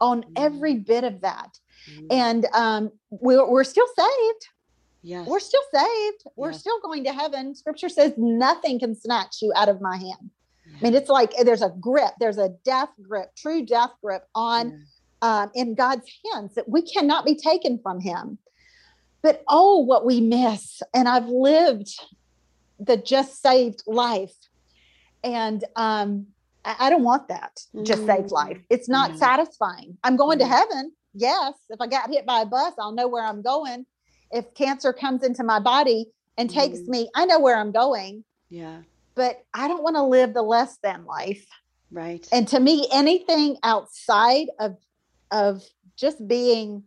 [0.00, 0.86] on every mm.
[0.86, 1.58] bit of that.
[1.90, 2.06] Mm.
[2.10, 4.48] And um, we're, we're still saved.
[5.02, 5.26] Yes.
[5.26, 6.24] We're still saved.
[6.36, 6.60] We're yes.
[6.60, 7.54] still going to heaven.
[7.54, 10.30] Scripture says nothing can snatch you out of my hand.
[10.66, 14.84] I mean, it's like there's a grip, there's a death grip, true death grip on
[15.22, 18.38] um, in God's hands that we cannot be taken from Him.
[19.22, 20.82] But oh, what we miss.
[20.92, 21.90] And I've lived
[22.78, 24.34] the just saved life.
[25.24, 26.26] And um,
[26.66, 28.06] I, don't want that just mm.
[28.06, 28.58] saved life.
[28.70, 29.16] It's not yeah.
[29.16, 29.96] satisfying.
[30.02, 30.92] I'm going to heaven.
[31.14, 31.54] Yes.
[31.70, 33.86] If I got hit by a bus, I'll know where I'm going.
[34.30, 36.88] If cancer comes into my body and takes mm.
[36.88, 38.24] me, I know where I'm going.
[38.50, 38.82] Yeah.
[39.14, 41.46] But I don't want to live the less than life.
[41.90, 42.26] Right.
[42.32, 44.76] And to me, anything outside of
[45.30, 45.62] of
[45.96, 46.84] just being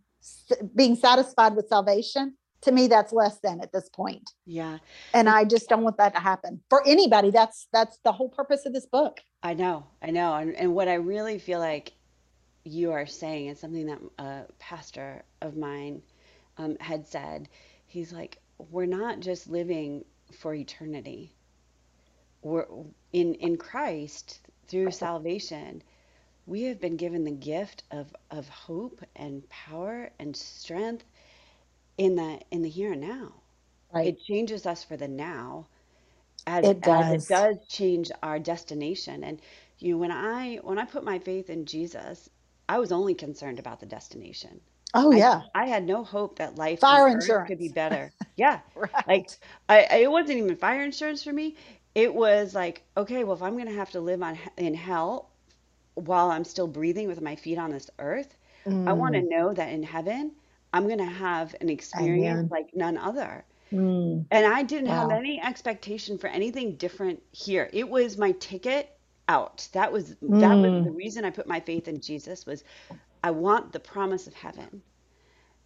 [0.76, 4.32] being satisfied with salvation to me that's less than at this point.
[4.46, 4.80] Yeah.
[5.14, 7.32] And i just don't want that to happen for anybody.
[7.32, 9.20] That's that's the whole purpose of this book.
[9.44, 10.34] I know i know.
[10.36, 11.94] And, and what i really feel like
[12.64, 16.02] you are saying is something that a pastor of mine
[16.58, 17.48] um, had said
[17.86, 20.04] he's like we're not just living
[20.38, 21.34] for eternity.
[22.42, 22.66] We're
[23.12, 25.82] in in christ through salvation
[26.50, 31.06] we have been given the gift of of hope and power and strength
[32.00, 33.34] in the in the here and now.
[33.94, 34.08] Right.
[34.08, 35.68] It changes us for the now
[36.48, 37.14] as it does.
[37.14, 39.24] as it does change our destination.
[39.24, 39.40] And
[39.78, 42.30] you know, when I when I put my faith in Jesus,
[42.68, 44.62] I was only concerned about the destination.
[44.94, 45.42] Oh yeah.
[45.54, 48.12] I, had no hope that life fire insurance could be better.
[48.36, 48.62] Yeah.
[48.74, 48.92] right.
[49.06, 49.30] Like
[49.68, 51.58] I, it wasn't even fire insurance for me.
[51.94, 55.30] It was like, okay, well if I'm going to have to live on in hell
[55.96, 58.34] while I'm still breathing with my feet on this earth,
[58.66, 58.88] mm.
[58.88, 60.32] I want to know that in heaven
[60.74, 62.50] I'm going to have an experience Amen.
[62.50, 63.44] like none other.
[63.72, 64.26] Mm.
[64.32, 65.10] And I didn't wow.
[65.10, 67.70] have any expectation for anything different here.
[67.72, 68.96] It was my ticket
[69.28, 69.68] out.
[69.74, 70.40] That was mm.
[70.40, 70.96] that was the mm.
[70.96, 72.64] reason I put my faith in Jesus was
[73.24, 74.82] I want the promise of heaven.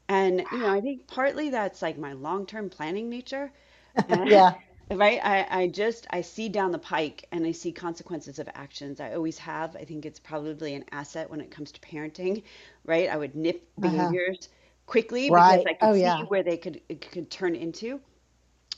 [0.09, 3.51] And you know, I think partly that's like my long-term planning nature.
[4.09, 4.53] yeah.
[4.91, 5.19] Right.
[5.23, 8.99] I, I just I see down the pike and I see consequences of actions.
[8.99, 9.77] I always have.
[9.77, 12.43] I think it's probably an asset when it comes to parenting,
[12.85, 13.09] right?
[13.09, 13.89] I would nip uh-huh.
[13.89, 14.49] behaviors.
[14.51, 15.63] Uh-huh quickly right.
[15.63, 16.23] because I could oh, see yeah.
[16.23, 17.99] where they could could turn into.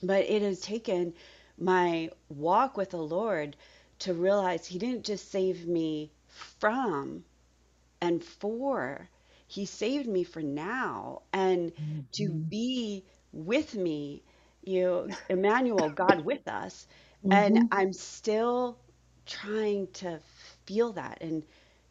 [0.04, 1.14] But it has taken
[1.58, 3.56] my walk with the Lord
[4.00, 6.12] to realize He didn't just save me
[6.60, 7.24] from
[8.02, 9.10] and for,
[9.48, 12.00] He saved me for now and mm-hmm.
[12.14, 14.22] to be with me,
[14.64, 16.88] you know, Emmanuel, God with us.
[17.26, 17.32] Mm-hmm.
[17.34, 18.78] And I'm still
[19.26, 20.20] trying to
[20.66, 21.20] feel that.
[21.22, 21.44] And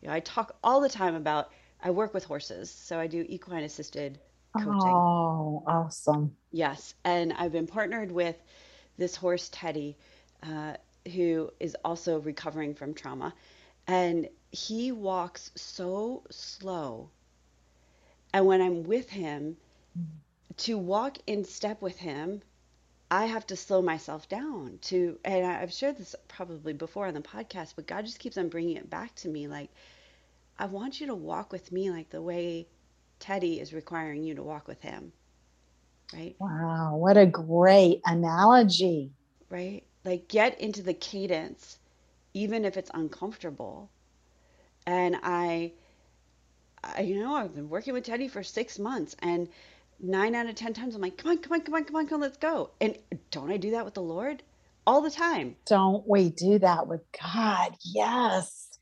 [0.02, 1.50] you know, I talk all the time about
[1.84, 4.18] I work with horses, so I do equine assisted
[4.56, 4.72] coaching.
[4.74, 6.34] Oh, awesome.
[6.50, 6.94] Yes.
[7.04, 8.36] And I've been partnered with
[8.96, 9.98] this horse, Teddy,
[10.42, 10.74] uh,
[11.14, 13.34] who is also recovering from trauma.
[13.86, 17.10] And he walks so slow.
[18.32, 19.58] And when I'm with him,
[20.56, 22.40] to walk in step with him,
[23.10, 27.20] I have to slow myself down to, and I've shared this probably before on the
[27.20, 29.70] podcast, but God just keeps on bringing it back to me like,
[30.58, 32.68] I want you to walk with me like the way
[33.18, 35.12] Teddy is requiring you to walk with him.
[36.12, 36.36] Right?
[36.38, 39.10] Wow, what a great analogy.
[39.50, 39.82] Right?
[40.04, 41.78] Like get into the cadence,
[42.34, 43.90] even if it's uncomfortable.
[44.86, 45.72] And I,
[46.82, 49.48] I, you know, I've been working with Teddy for six months, and
[49.98, 52.06] nine out of ten times I'm like, come on, come on, come on, come on,
[52.06, 52.70] come on, let's go.
[52.80, 52.96] And
[53.30, 54.42] don't I do that with the Lord
[54.86, 55.56] all the time?
[55.66, 57.74] Don't we do that with God?
[57.82, 58.73] Yes.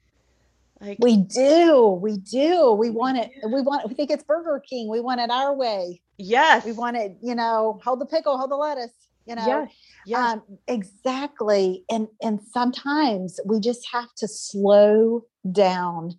[0.82, 2.72] Like we do, we do.
[2.72, 3.30] We want it.
[3.44, 3.88] We want.
[3.88, 4.88] We think it's Burger King.
[4.88, 6.02] We want it our way.
[6.18, 6.64] Yes.
[6.64, 7.16] We want it.
[7.22, 8.90] You know, hold the pickle, hold the lettuce.
[9.24, 9.46] You know.
[9.46, 9.70] Yes.
[10.06, 10.18] yes.
[10.18, 11.84] Um, exactly.
[11.88, 16.14] And and sometimes we just have to slow down.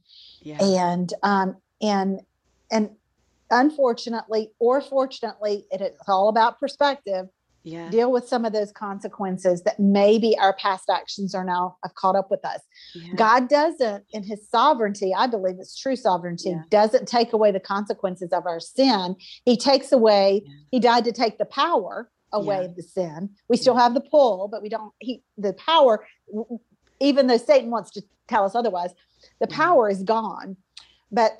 [0.62, 2.22] And um and
[2.72, 2.92] and
[3.52, 7.26] unfortunately or fortunately, it, it's all about perspective
[7.64, 7.90] yeah.
[7.90, 12.16] deal with some of those consequences that maybe our past actions are now have caught
[12.16, 12.60] up with us.
[12.94, 13.14] Yeah.
[13.16, 16.64] God doesn't, in his sovereignty, I believe it's true sovereignty, yeah.
[16.70, 19.16] doesn't take away the consequences of our sin.
[19.46, 23.30] He takes away, he died to take the power away of the sin.
[23.48, 26.06] We still have the pull, but we don't he the power,
[27.00, 28.90] even though Satan wants to tell us otherwise,
[29.40, 30.58] the power is gone.
[31.12, 31.40] But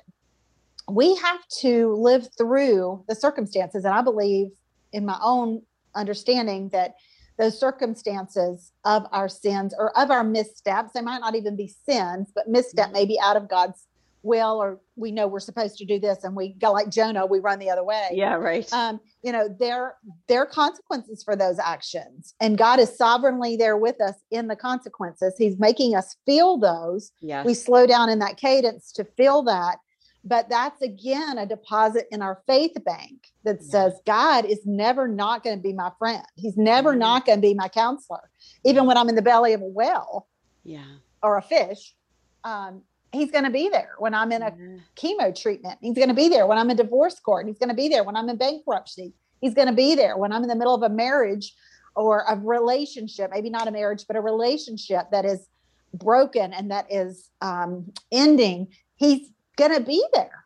[0.88, 3.84] we have to live through the circumstances.
[3.84, 4.48] And I believe
[4.92, 5.62] in my own
[5.94, 6.94] understanding that
[7.38, 12.30] those circumstances of our sins or of our missteps, they might not even be sins,
[12.34, 12.94] but misstep mm-hmm.
[12.94, 13.86] may be out of God's
[14.24, 17.40] will, or we know we're supposed to do this and we go like Jonah, we
[17.40, 18.08] run the other way.
[18.12, 18.70] Yeah, right.
[18.72, 19.96] Um, you know, there
[20.28, 22.34] there are consequences for those actions.
[22.40, 25.34] And God is sovereignly there with us in the consequences.
[25.36, 27.12] He's making us feel those.
[27.20, 27.44] Yeah.
[27.44, 29.76] We slow down in that cadence to feel that
[30.24, 33.70] but that's again a deposit in our faith bank that yeah.
[33.70, 36.24] says God is never not going to be my friend.
[36.36, 37.00] He's never mm-hmm.
[37.00, 38.30] not going to be my counselor,
[38.64, 40.26] even when I'm in the belly of a whale,
[40.64, 40.84] yeah,
[41.22, 41.94] or a fish.
[42.42, 44.78] Um, he's going to be there when I'm in a mm-hmm.
[44.96, 45.78] chemo treatment.
[45.80, 47.46] He's going to be there when I'm in divorce court.
[47.46, 49.12] He's going to be there when I'm in bankruptcy.
[49.40, 51.54] He's going to be there when I'm in the middle of a marriage
[51.94, 55.46] or a relationship, maybe not a marriage, but a relationship that is
[55.92, 58.68] broken and that is um, ending.
[58.96, 60.44] He's going to be there.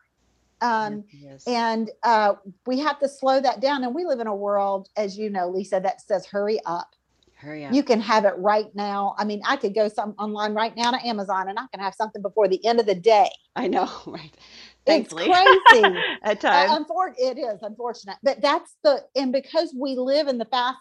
[0.61, 1.47] Um, yes.
[1.47, 2.35] And uh,
[2.67, 3.85] we have to slow that down.
[3.85, 6.95] And we live in a world, as you know, Lisa, that says, hurry up.
[7.35, 7.73] Hurry up.
[7.73, 9.15] You can have it right now.
[9.17, 11.95] I mean, I could go some online right now to Amazon and I can have
[11.95, 13.31] something before the end of the day.
[13.55, 14.37] I know, right?
[14.85, 15.27] Thankfully.
[15.29, 15.95] It's crazy.
[16.23, 16.73] At times.
[16.73, 18.17] Uh, unfor- it is unfortunate.
[18.25, 20.79] But that's the, and because we live in the fast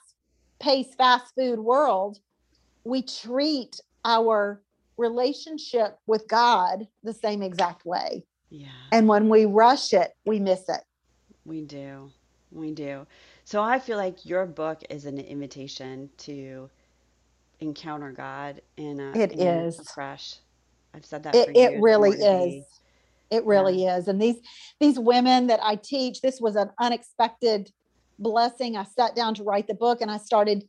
[0.59, 2.19] paced, fast food world,
[2.83, 4.63] we treat our
[4.97, 8.23] relationship with God the same exact way.
[8.49, 8.67] Yeah.
[8.91, 10.81] And when we rush it, we miss it.
[11.45, 12.11] We do.
[12.51, 13.05] We do.
[13.43, 16.69] So I feel like your book is an invitation to
[17.59, 20.37] encounter God in a it in is fresh.
[20.93, 21.35] I've said that.
[21.35, 22.65] It, it really is.
[23.29, 23.97] It really yeah.
[23.97, 24.07] is.
[24.07, 24.37] And these
[24.79, 27.71] these women that I teach, this was an unexpected
[28.19, 28.77] blessing.
[28.77, 30.63] I sat down to write the book and I started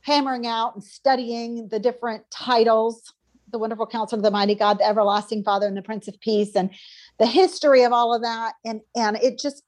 [0.00, 3.12] hammering out and studying the different titles
[3.54, 6.56] the wonderful counselor, of the mighty God, the everlasting Father, and the Prince of Peace,
[6.56, 6.70] and
[7.18, 8.54] the history of all of that.
[8.64, 9.62] And and it just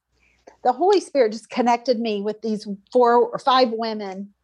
[0.64, 4.34] the Holy Spirit just connected me with these four or five women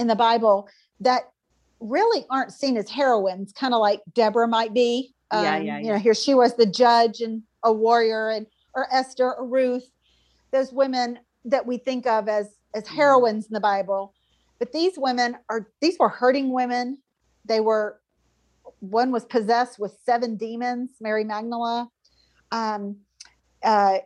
[0.00, 0.68] in the Bible
[1.00, 1.30] that
[1.78, 5.14] really aren't seen as heroines, kind of like Deborah might be.
[5.30, 5.78] Um, yeah, yeah, yeah.
[5.78, 9.88] You know, here she was the judge and a warrior, and or Esther or Ruth,
[10.50, 12.96] those women that we think of as as mm-hmm.
[12.96, 14.12] heroines in the Bible.
[14.58, 16.98] But these women are these were hurting women.
[17.44, 18.00] They were
[18.80, 21.88] one was possessed with seven demons, Mary Magdalene.
[22.50, 22.96] Um,
[23.62, 23.98] uh,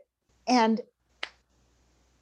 [0.46, 0.80] and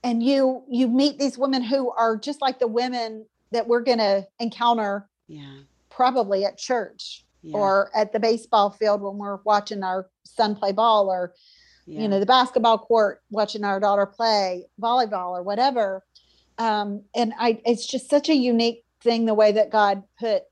[0.03, 3.98] and you you meet these women who are just like the women that we're going
[3.98, 5.59] to encounter yeah
[5.90, 7.57] probably at church yeah.
[7.57, 11.34] or at the baseball field when we're watching our son play ball or
[11.86, 12.01] yeah.
[12.01, 16.03] you know the basketball court watching our daughter play volleyball or whatever
[16.59, 20.44] um, and i it's just such a unique thing the way that god put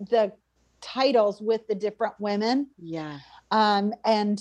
[0.00, 0.32] the
[0.86, 2.68] titles with the different women.
[2.78, 3.18] Yeah.
[3.50, 4.40] Um, and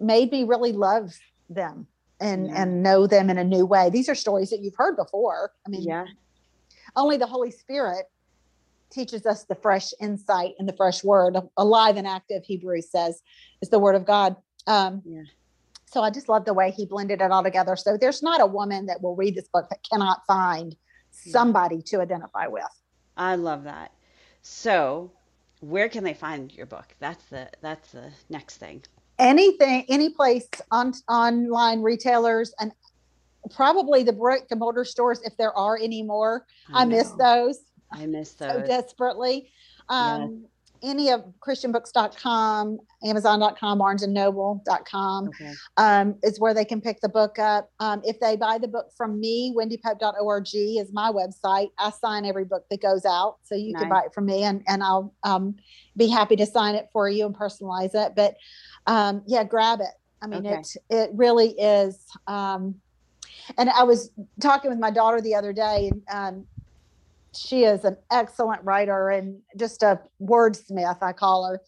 [0.00, 1.14] made me really love
[1.48, 1.86] them
[2.20, 2.62] and yeah.
[2.62, 3.90] and know them in a new way.
[3.90, 5.52] These are stories that you've heard before.
[5.66, 6.06] I mean, yeah.
[6.94, 8.06] Only the Holy Spirit
[8.90, 11.36] teaches us the fresh insight and the fresh word.
[11.56, 13.22] Alive and active, Hebrews says,
[13.62, 14.36] is the word of God.
[14.66, 15.22] Um, yeah.
[15.86, 17.76] So I just love the way he blended it all together.
[17.76, 20.74] So there's not a woman that will read this book that cannot find
[21.10, 22.64] somebody to identify with.
[23.16, 23.92] I love that.
[24.42, 25.12] So
[25.62, 26.94] where can they find your book?
[26.98, 28.82] That's the that's the next thing.
[29.18, 32.72] Anything, any place on online retailers and
[33.54, 36.46] probably the brick and mortar stores if there are any more.
[36.74, 37.60] I, I miss those.
[37.92, 39.52] I miss those so desperately.
[39.88, 40.46] Um,
[40.82, 45.52] any of christianbooks.com, amazon.com, barnesandnoble.com Okay.
[45.76, 47.70] um, is where they can pick the book up.
[47.80, 51.68] Um, if they buy the book from me, wendypope.org is my website.
[51.78, 53.36] I sign every book that goes out.
[53.42, 55.56] So you can buy it from me and, and I'll um,
[55.96, 58.14] be happy to sign it for you and personalize it.
[58.16, 58.36] But
[58.86, 59.94] um, yeah, grab it.
[60.20, 60.60] I mean, Okay.
[60.60, 62.04] it, it really is.
[62.26, 62.76] Um,
[63.58, 64.10] and I was
[64.40, 66.46] talking with my daughter the other day and um,
[67.34, 71.60] she is an excellent writer and just a wordsmith, I call her.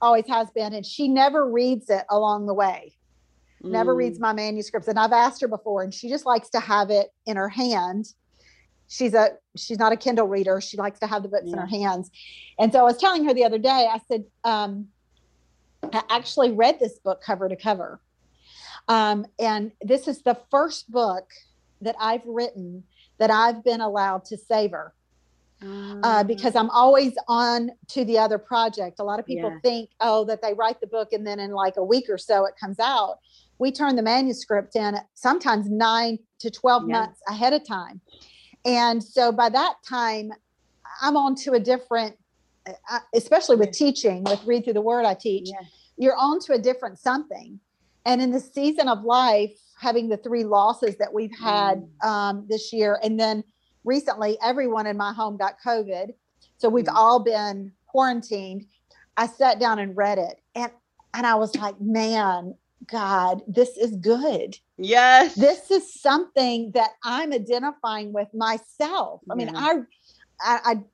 [0.00, 0.72] Always has been.
[0.72, 2.94] And she never reads it along the way.
[3.62, 6.60] Never Mm, reads my manuscripts and i've asked her before and she just likes to
[6.60, 8.06] have it in her hand.
[8.88, 10.60] She's a she's not a kindle reader.
[10.60, 12.10] She likes to have the books in her hands.
[12.58, 14.88] And so i was telling her the other day i said um,
[15.92, 18.00] i actually read this book cover to cover.
[18.88, 21.30] Um, and this is the first book
[21.82, 22.84] that i've written
[23.18, 24.94] that i've been allowed to savor
[25.62, 25.66] uh,
[26.02, 29.00] ah, because I'm always on to the other project.
[29.00, 29.58] A lot of people Yeah.
[29.60, 32.44] think, oh, that they write the book and then in like a week or so
[32.46, 33.18] it comes out.
[33.58, 37.00] We turn the manuscript in sometimes nine to 12 Yeah.
[37.00, 38.00] months ahead of time.
[38.64, 40.32] And so by that time,
[41.02, 42.16] I'm on to a different,
[42.66, 45.60] uh, especially with teaching, with Read Through the Word I teach, Yeah.
[45.96, 47.60] you're on to a different something.
[48.06, 52.06] And in the season of life, having the three losses that we've had Mm.
[52.06, 53.44] um, this year, and then
[53.84, 56.14] recently everyone in my home got COVID.
[56.58, 56.94] So we've Mm.
[56.94, 58.66] all been quarantined.
[59.16, 60.72] I sat down and read it and
[61.12, 62.54] and I was like, man,
[62.86, 64.56] God, this is good.
[64.78, 65.34] Yes.
[65.34, 69.22] This is something that I'm identifying with myself.
[69.28, 69.58] I mean, Yeah.
[69.58, 69.80] I
[70.40, 70.84] I I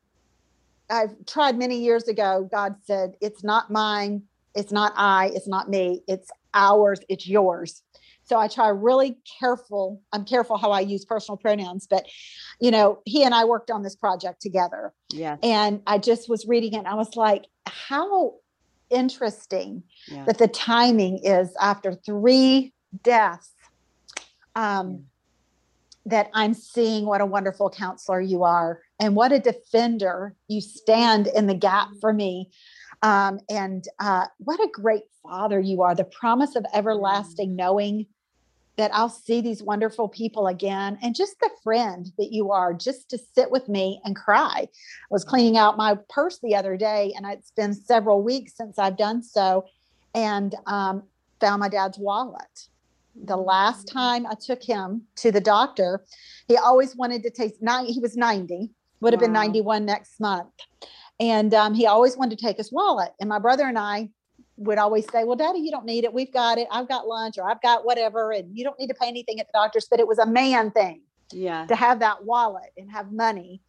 [0.89, 2.49] I've tried many years ago.
[2.51, 4.23] God said, it's not mine,
[4.55, 7.83] it's not I, it's not me, it's ours, it's yours.
[8.27, 10.03] So I try really careful.
[10.13, 12.07] I'm careful how I use personal pronouns, but
[12.61, 14.93] you know, he and I worked on this project together.
[15.11, 15.37] Yeah.
[15.43, 18.35] And I just was reading it and I was like, how
[18.91, 20.25] interesting Yeah.
[20.27, 23.53] that the timing is after three deaths.
[24.55, 24.97] Um, Yeah.
[26.09, 31.27] that I'm seeing what a wonderful counselor you are and what a defender you stand
[31.27, 32.51] in the gap for me.
[33.03, 38.07] Um, and uh, what a great father you are, the promise of everlasting knowing
[38.77, 43.09] that I'll see these wonderful people again, and just the friend that you are, just
[43.11, 44.61] to sit with me and cry.
[44.63, 44.69] I
[45.11, 48.97] was cleaning out my purse the other day, and it's been several weeks since I've
[48.97, 49.67] done so,
[50.15, 51.05] and um,
[51.41, 52.69] found my dad's wallet
[53.25, 56.05] the last time I took him to the doctor,
[56.49, 57.87] he always wanted to taste nine.
[57.87, 58.71] He was 90,
[59.01, 60.53] would have been 91 next month.
[61.19, 63.13] And um, he always wanted to take his wallet.
[63.21, 64.11] And my brother and I
[64.57, 66.13] would always say, Well, daddy, you don't need it.
[66.13, 66.67] We've got it.
[66.71, 68.33] I've got lunch or I've got whatever.
[68.33, 69.87] And you don't need to pay anything at the doctor's.
[69.91, 71.03] But it was a man thing
[71.33, 71.67] Yeah.
[71.67, 73.61] to have that wallet and have money.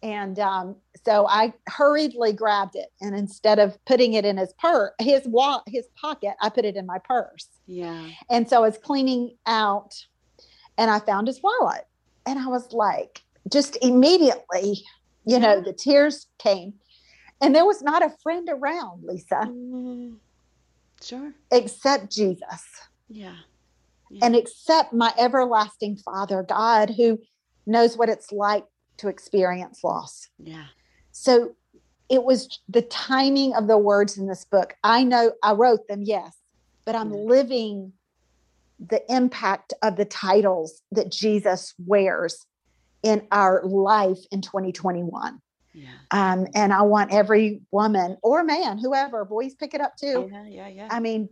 [0.00, 2.88] And um, so I hurriedly grabbed it.
[3.00, 6.76] And instead of putting it in his purse, his wallet, his pocket, I put it
[6.76, 7.48] in my purse.
[7.66, 8.06] Yeah.
[8.30, 9.94] And so I was cleaning out
[10.76, 11.84] and I found his wallet.
[12.26, 14.82] And I was like, just immediately,
[15.24, 16.74] you know, the tears came.
[17.40, 20.16] And there was not a friend around, Lisa, Mm,
[21.02, 21.32] Sure.
[21.50, 22.64] except Jesus
[23.08, 23.36] Yeah.
[24.10, 24.26] Yeah.
[24.26, 27.18] and except my everlasting Father, God, who
[27.66, 28.64] knows what it's like
[28.98, 30.28] to experience loss.
[30.38, 30.66] Yeah.
[31.12, 31.54] So
[32.08, 34.74] it was the timing of the words in this book.
[34.82, 36.36] I know I wrote them, yes,
[36.86, 37.20] but I'm Yeah.
[37.20, 37.92] living
[38.78, 42.46] the impact of the titles that Jesus wears
[43.02, 45.40] in our life in 2021.
[45.78, 45.88] Yeah.
[46.10, 50.28] Um, and I want every woman or man, whoever, boys pick it up too.
[50.30, 50.46] Yeah.
[50.46, 50.68] Yeah.
[50.68, 50.88] Yeah.
[50.90, 51.28] I mean,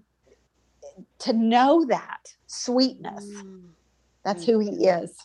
[1.20, 3.68] to know that sweetness, Mm,
[4.24, 5.16] that's who he is.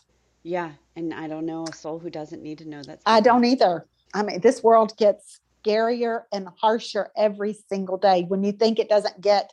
[0.42, 0.72] Yeah.
[0.96, 3.00] And I don't know a soul who doesn't need to know that.
[3.06, 3.86] I don't either.
[4.14, 8.24] I mean, this world gets scarier and harsher every single day.
[8.26, 9.52] When you think it doesn't get,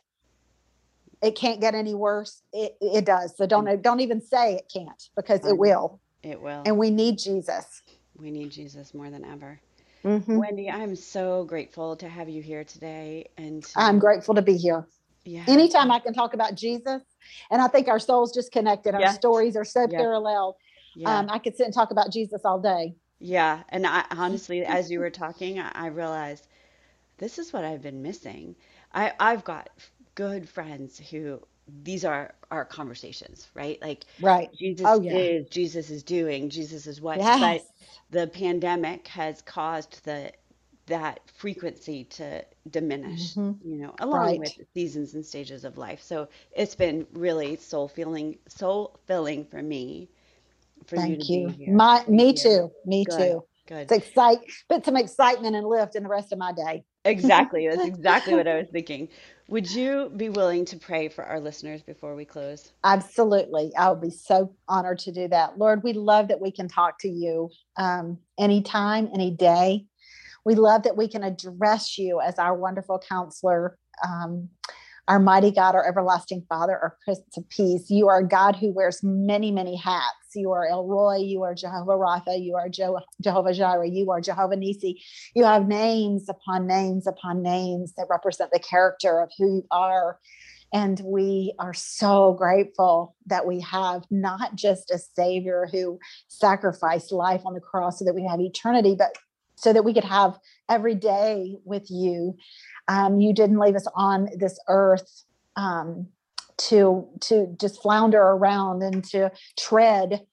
[1.22, 3.36] it can't get any worse, it, it does.
[3.36, 5.50] So don't don't even say it can't because I know.
[5.50, 6.00] it will.
[6.22, 6.62] It will.
[6.66, 7.82] And we need Jesus.
[8.20, 9.60] We need Jesus more than ever.
[10.04, 10.38] Mhm.
[10.38, 13.26] Wendy, I'm so grateful to have you here today.
[13.36, 14.86] And to- I'm grateful to be here.
[15.24, 15.44] Yeah.
[15.46, 17.02] Anytime I can talk about Jesus,
[17.50, 18.94] and I think our souls just connected.
[18.94, 19.12] Our Yeah.
[19.12, 19.98] stories are so Yeah.
[19.98, 20.56] parallel.
[20.94, 21.18] Yeah.
[21.18, 22.94] Um, I could sit and talk about Jesus all day.
[23.18, 26.46] Yeah, and I honestly, as you were talking, I, I realized
[27.18, 28.56] this is what I've been missing.
[28.94, 29.68] I I've got
[30.14, 31.42] good friends who
[31.84, 33.80] these are our conversations, right?
[33.82, 34.50] Like Right.
[34.58, 35.26] Jesus Oh, yeah.
[35.32, 37.24] is, Jesus is doing, Jesus is what.
[37.24, 37.38] Yes.
[37.38, 37.66] But
[38.10, 40.32] the pandemic has caused the
[40.86, 43.60] that frequency to diminish, Mhm.
[43.64, 44.38] you know, along Right.
[44.38, 46.02] with seasons and stages of life.
[46.02, 50.10] So it's been really soul feeling, soul filling for me,
[50.86, 51.56] for you Thank you.
[51.56, 51.66] here.
[51.66, 52.50] My, me Thank you.
[52.50, 52.72] too.
[52.86, 53.06] Me Good.
[53.06, 53.44] too.
[53.68, 53.90] Good.
[53.90, 54.40] It's excite,
[54.70, 56.84] put some excitement and lift in the rest of my day.
[57.04, 57.68] exactly.
[57.68, 59.08] That's exactly what I was thinking.
[59.50, 62.72] Would you be willing to pray for our listeners before we close?
[62.84, 63.72] Absolutely.
[63.76, 65.58] I'll be so honored to do that.
[65.58, 69.86] Lord, we love that we can talk to you um, anytime, any day.
[70.44, 73.76] We love that we can address you as our wonderful counselor.
[74.08, 74.50] Um,
[75.10, 77.90] our mighty God, our everlasting Father, our Prince of Peace.
[77.90, 80.36] You are a God who wears many, many hats.
[80.36, 84.54] You are El Roi, you are Jehovah Rapha, you are Jehovah Jireh, you are Jehovah
[84.54, 85.02] Nisi.
[85.34, 90.20] You have names upon names upon names that represent the character of who you are.
[90.72, 95.98] And we are so grateful that we have not just a Savior who
[96.28, 99.16] sacrificed life on the cross so that we have eternity, but
[99.56, 100.38] so that we could have
[100.68, 102.36] every day with you.
[102.90, 105.24] Um, you didn't leave us on this earth
[105.54, 106.08] um,
[106.56, 110.26] to to just flounder around and to tread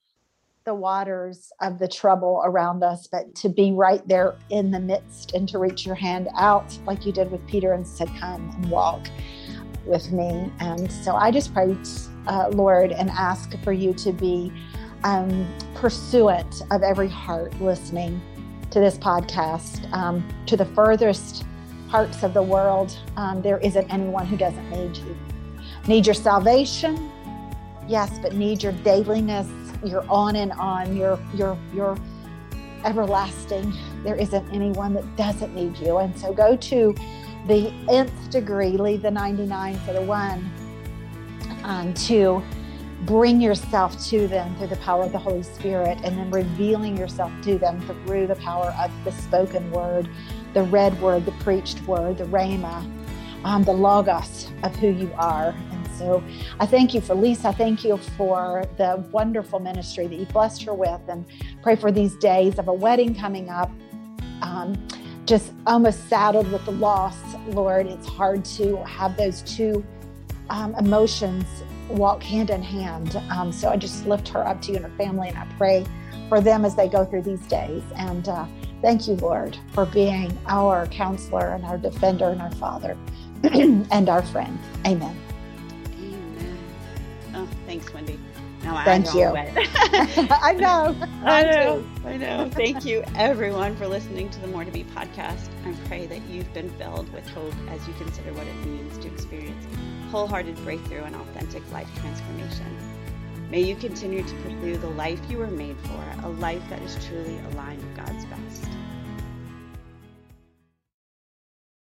[0.64, 5.32] the waters of the trouble around us, but to be right there in the midst
[5.34, 8.70] and to reach your hand out like you did with Peter and said, "Come and
[8.70, 9.08] walk."
[9.86, 10.52] with me.
[10.60, 11.74] And so I just pray,
[12.26, 14.52] uh, Lord, and ask for you to be
[15.02, 18.20] um, pursuant of every heart listening
[18.70, 19.90] to this podcast.
[19.94, 21.46] Um, to the furthest
[21.88, 25.16] parts of the world, um, there isn't anyone who doesn't need you.
[25.86, 27.10] Need your salvation,
[27.86, 29.48] yes, but need your dailiness,
[29.84, 31.96] your on and on, your your your
[32.84, 33.72] everlasting.
[34.04, 35.98] There isn't anyone that doesn't need you.
[35.98, 36.94] And so go to
[37.46, 40.50] the nth degree, leave the 99 for the one,
[41.64, 42.42] um, to
[43.02, 47.32] bring yourself to them through the power of the Holy Spirit and then revealing yourself
[47.42, 50.08] to them through the power of the spoken word,
[50.54, 52.84] the read word, the preached word, the rhema,
[53.44, 55.54] um, the logos of who you are.
[55.70, 56.22] And so
[56.60, 57.48] I thank you for Lisa.
[57.48, 61.24] I thank you for the wonderful ministry that you blessed her with and
[61.62, 63.70] pray for these days of a wedding coming up.
[64.42, 64.74] Um,
[65.26, 67.18] just almost saddled with the loss,
[67.48, 67.86] Lord.
[67.86, 69.84] It's hard to have those two
[70.48, 71.44] um, emotions
[71.90, 73.16] walk hand in hand.
[73.30, 75.84] Um, so I just lift her up to you and her family, and I pray
[76.28, 77.82] for them as they go through these days.
[77.96, 78.46] And uh,
[78.82, 82.96] thank you, Lord, for being our counselor and our defender and our father
[83.42, 84.58] and our friend.
[84.86, 85.16] Amen.
[85.98, 86.58] Amen.
[87.34, 88.18] Oh, thanks, Wendy.
[88.62, 89.24] Now Thank you.
[90.30, 90.96] I know.
[91.24, 91.84] I know.
[92.04, 92.50] I know.
[92.52, 95.48] Thank you, everyone, for listening to the More to Be podcast.
[95.64, 99.06] I pray that you've been filled with hope as you consider what it means to
[99.06, 99.64] experience
[100.10, 102.76] wholehearted breakthrough and authentic life transformation.
[103.50, 107.02] May you continue to pursue the life you were made for, a life that is
[107.06, 108.47] truly aligned with God's best.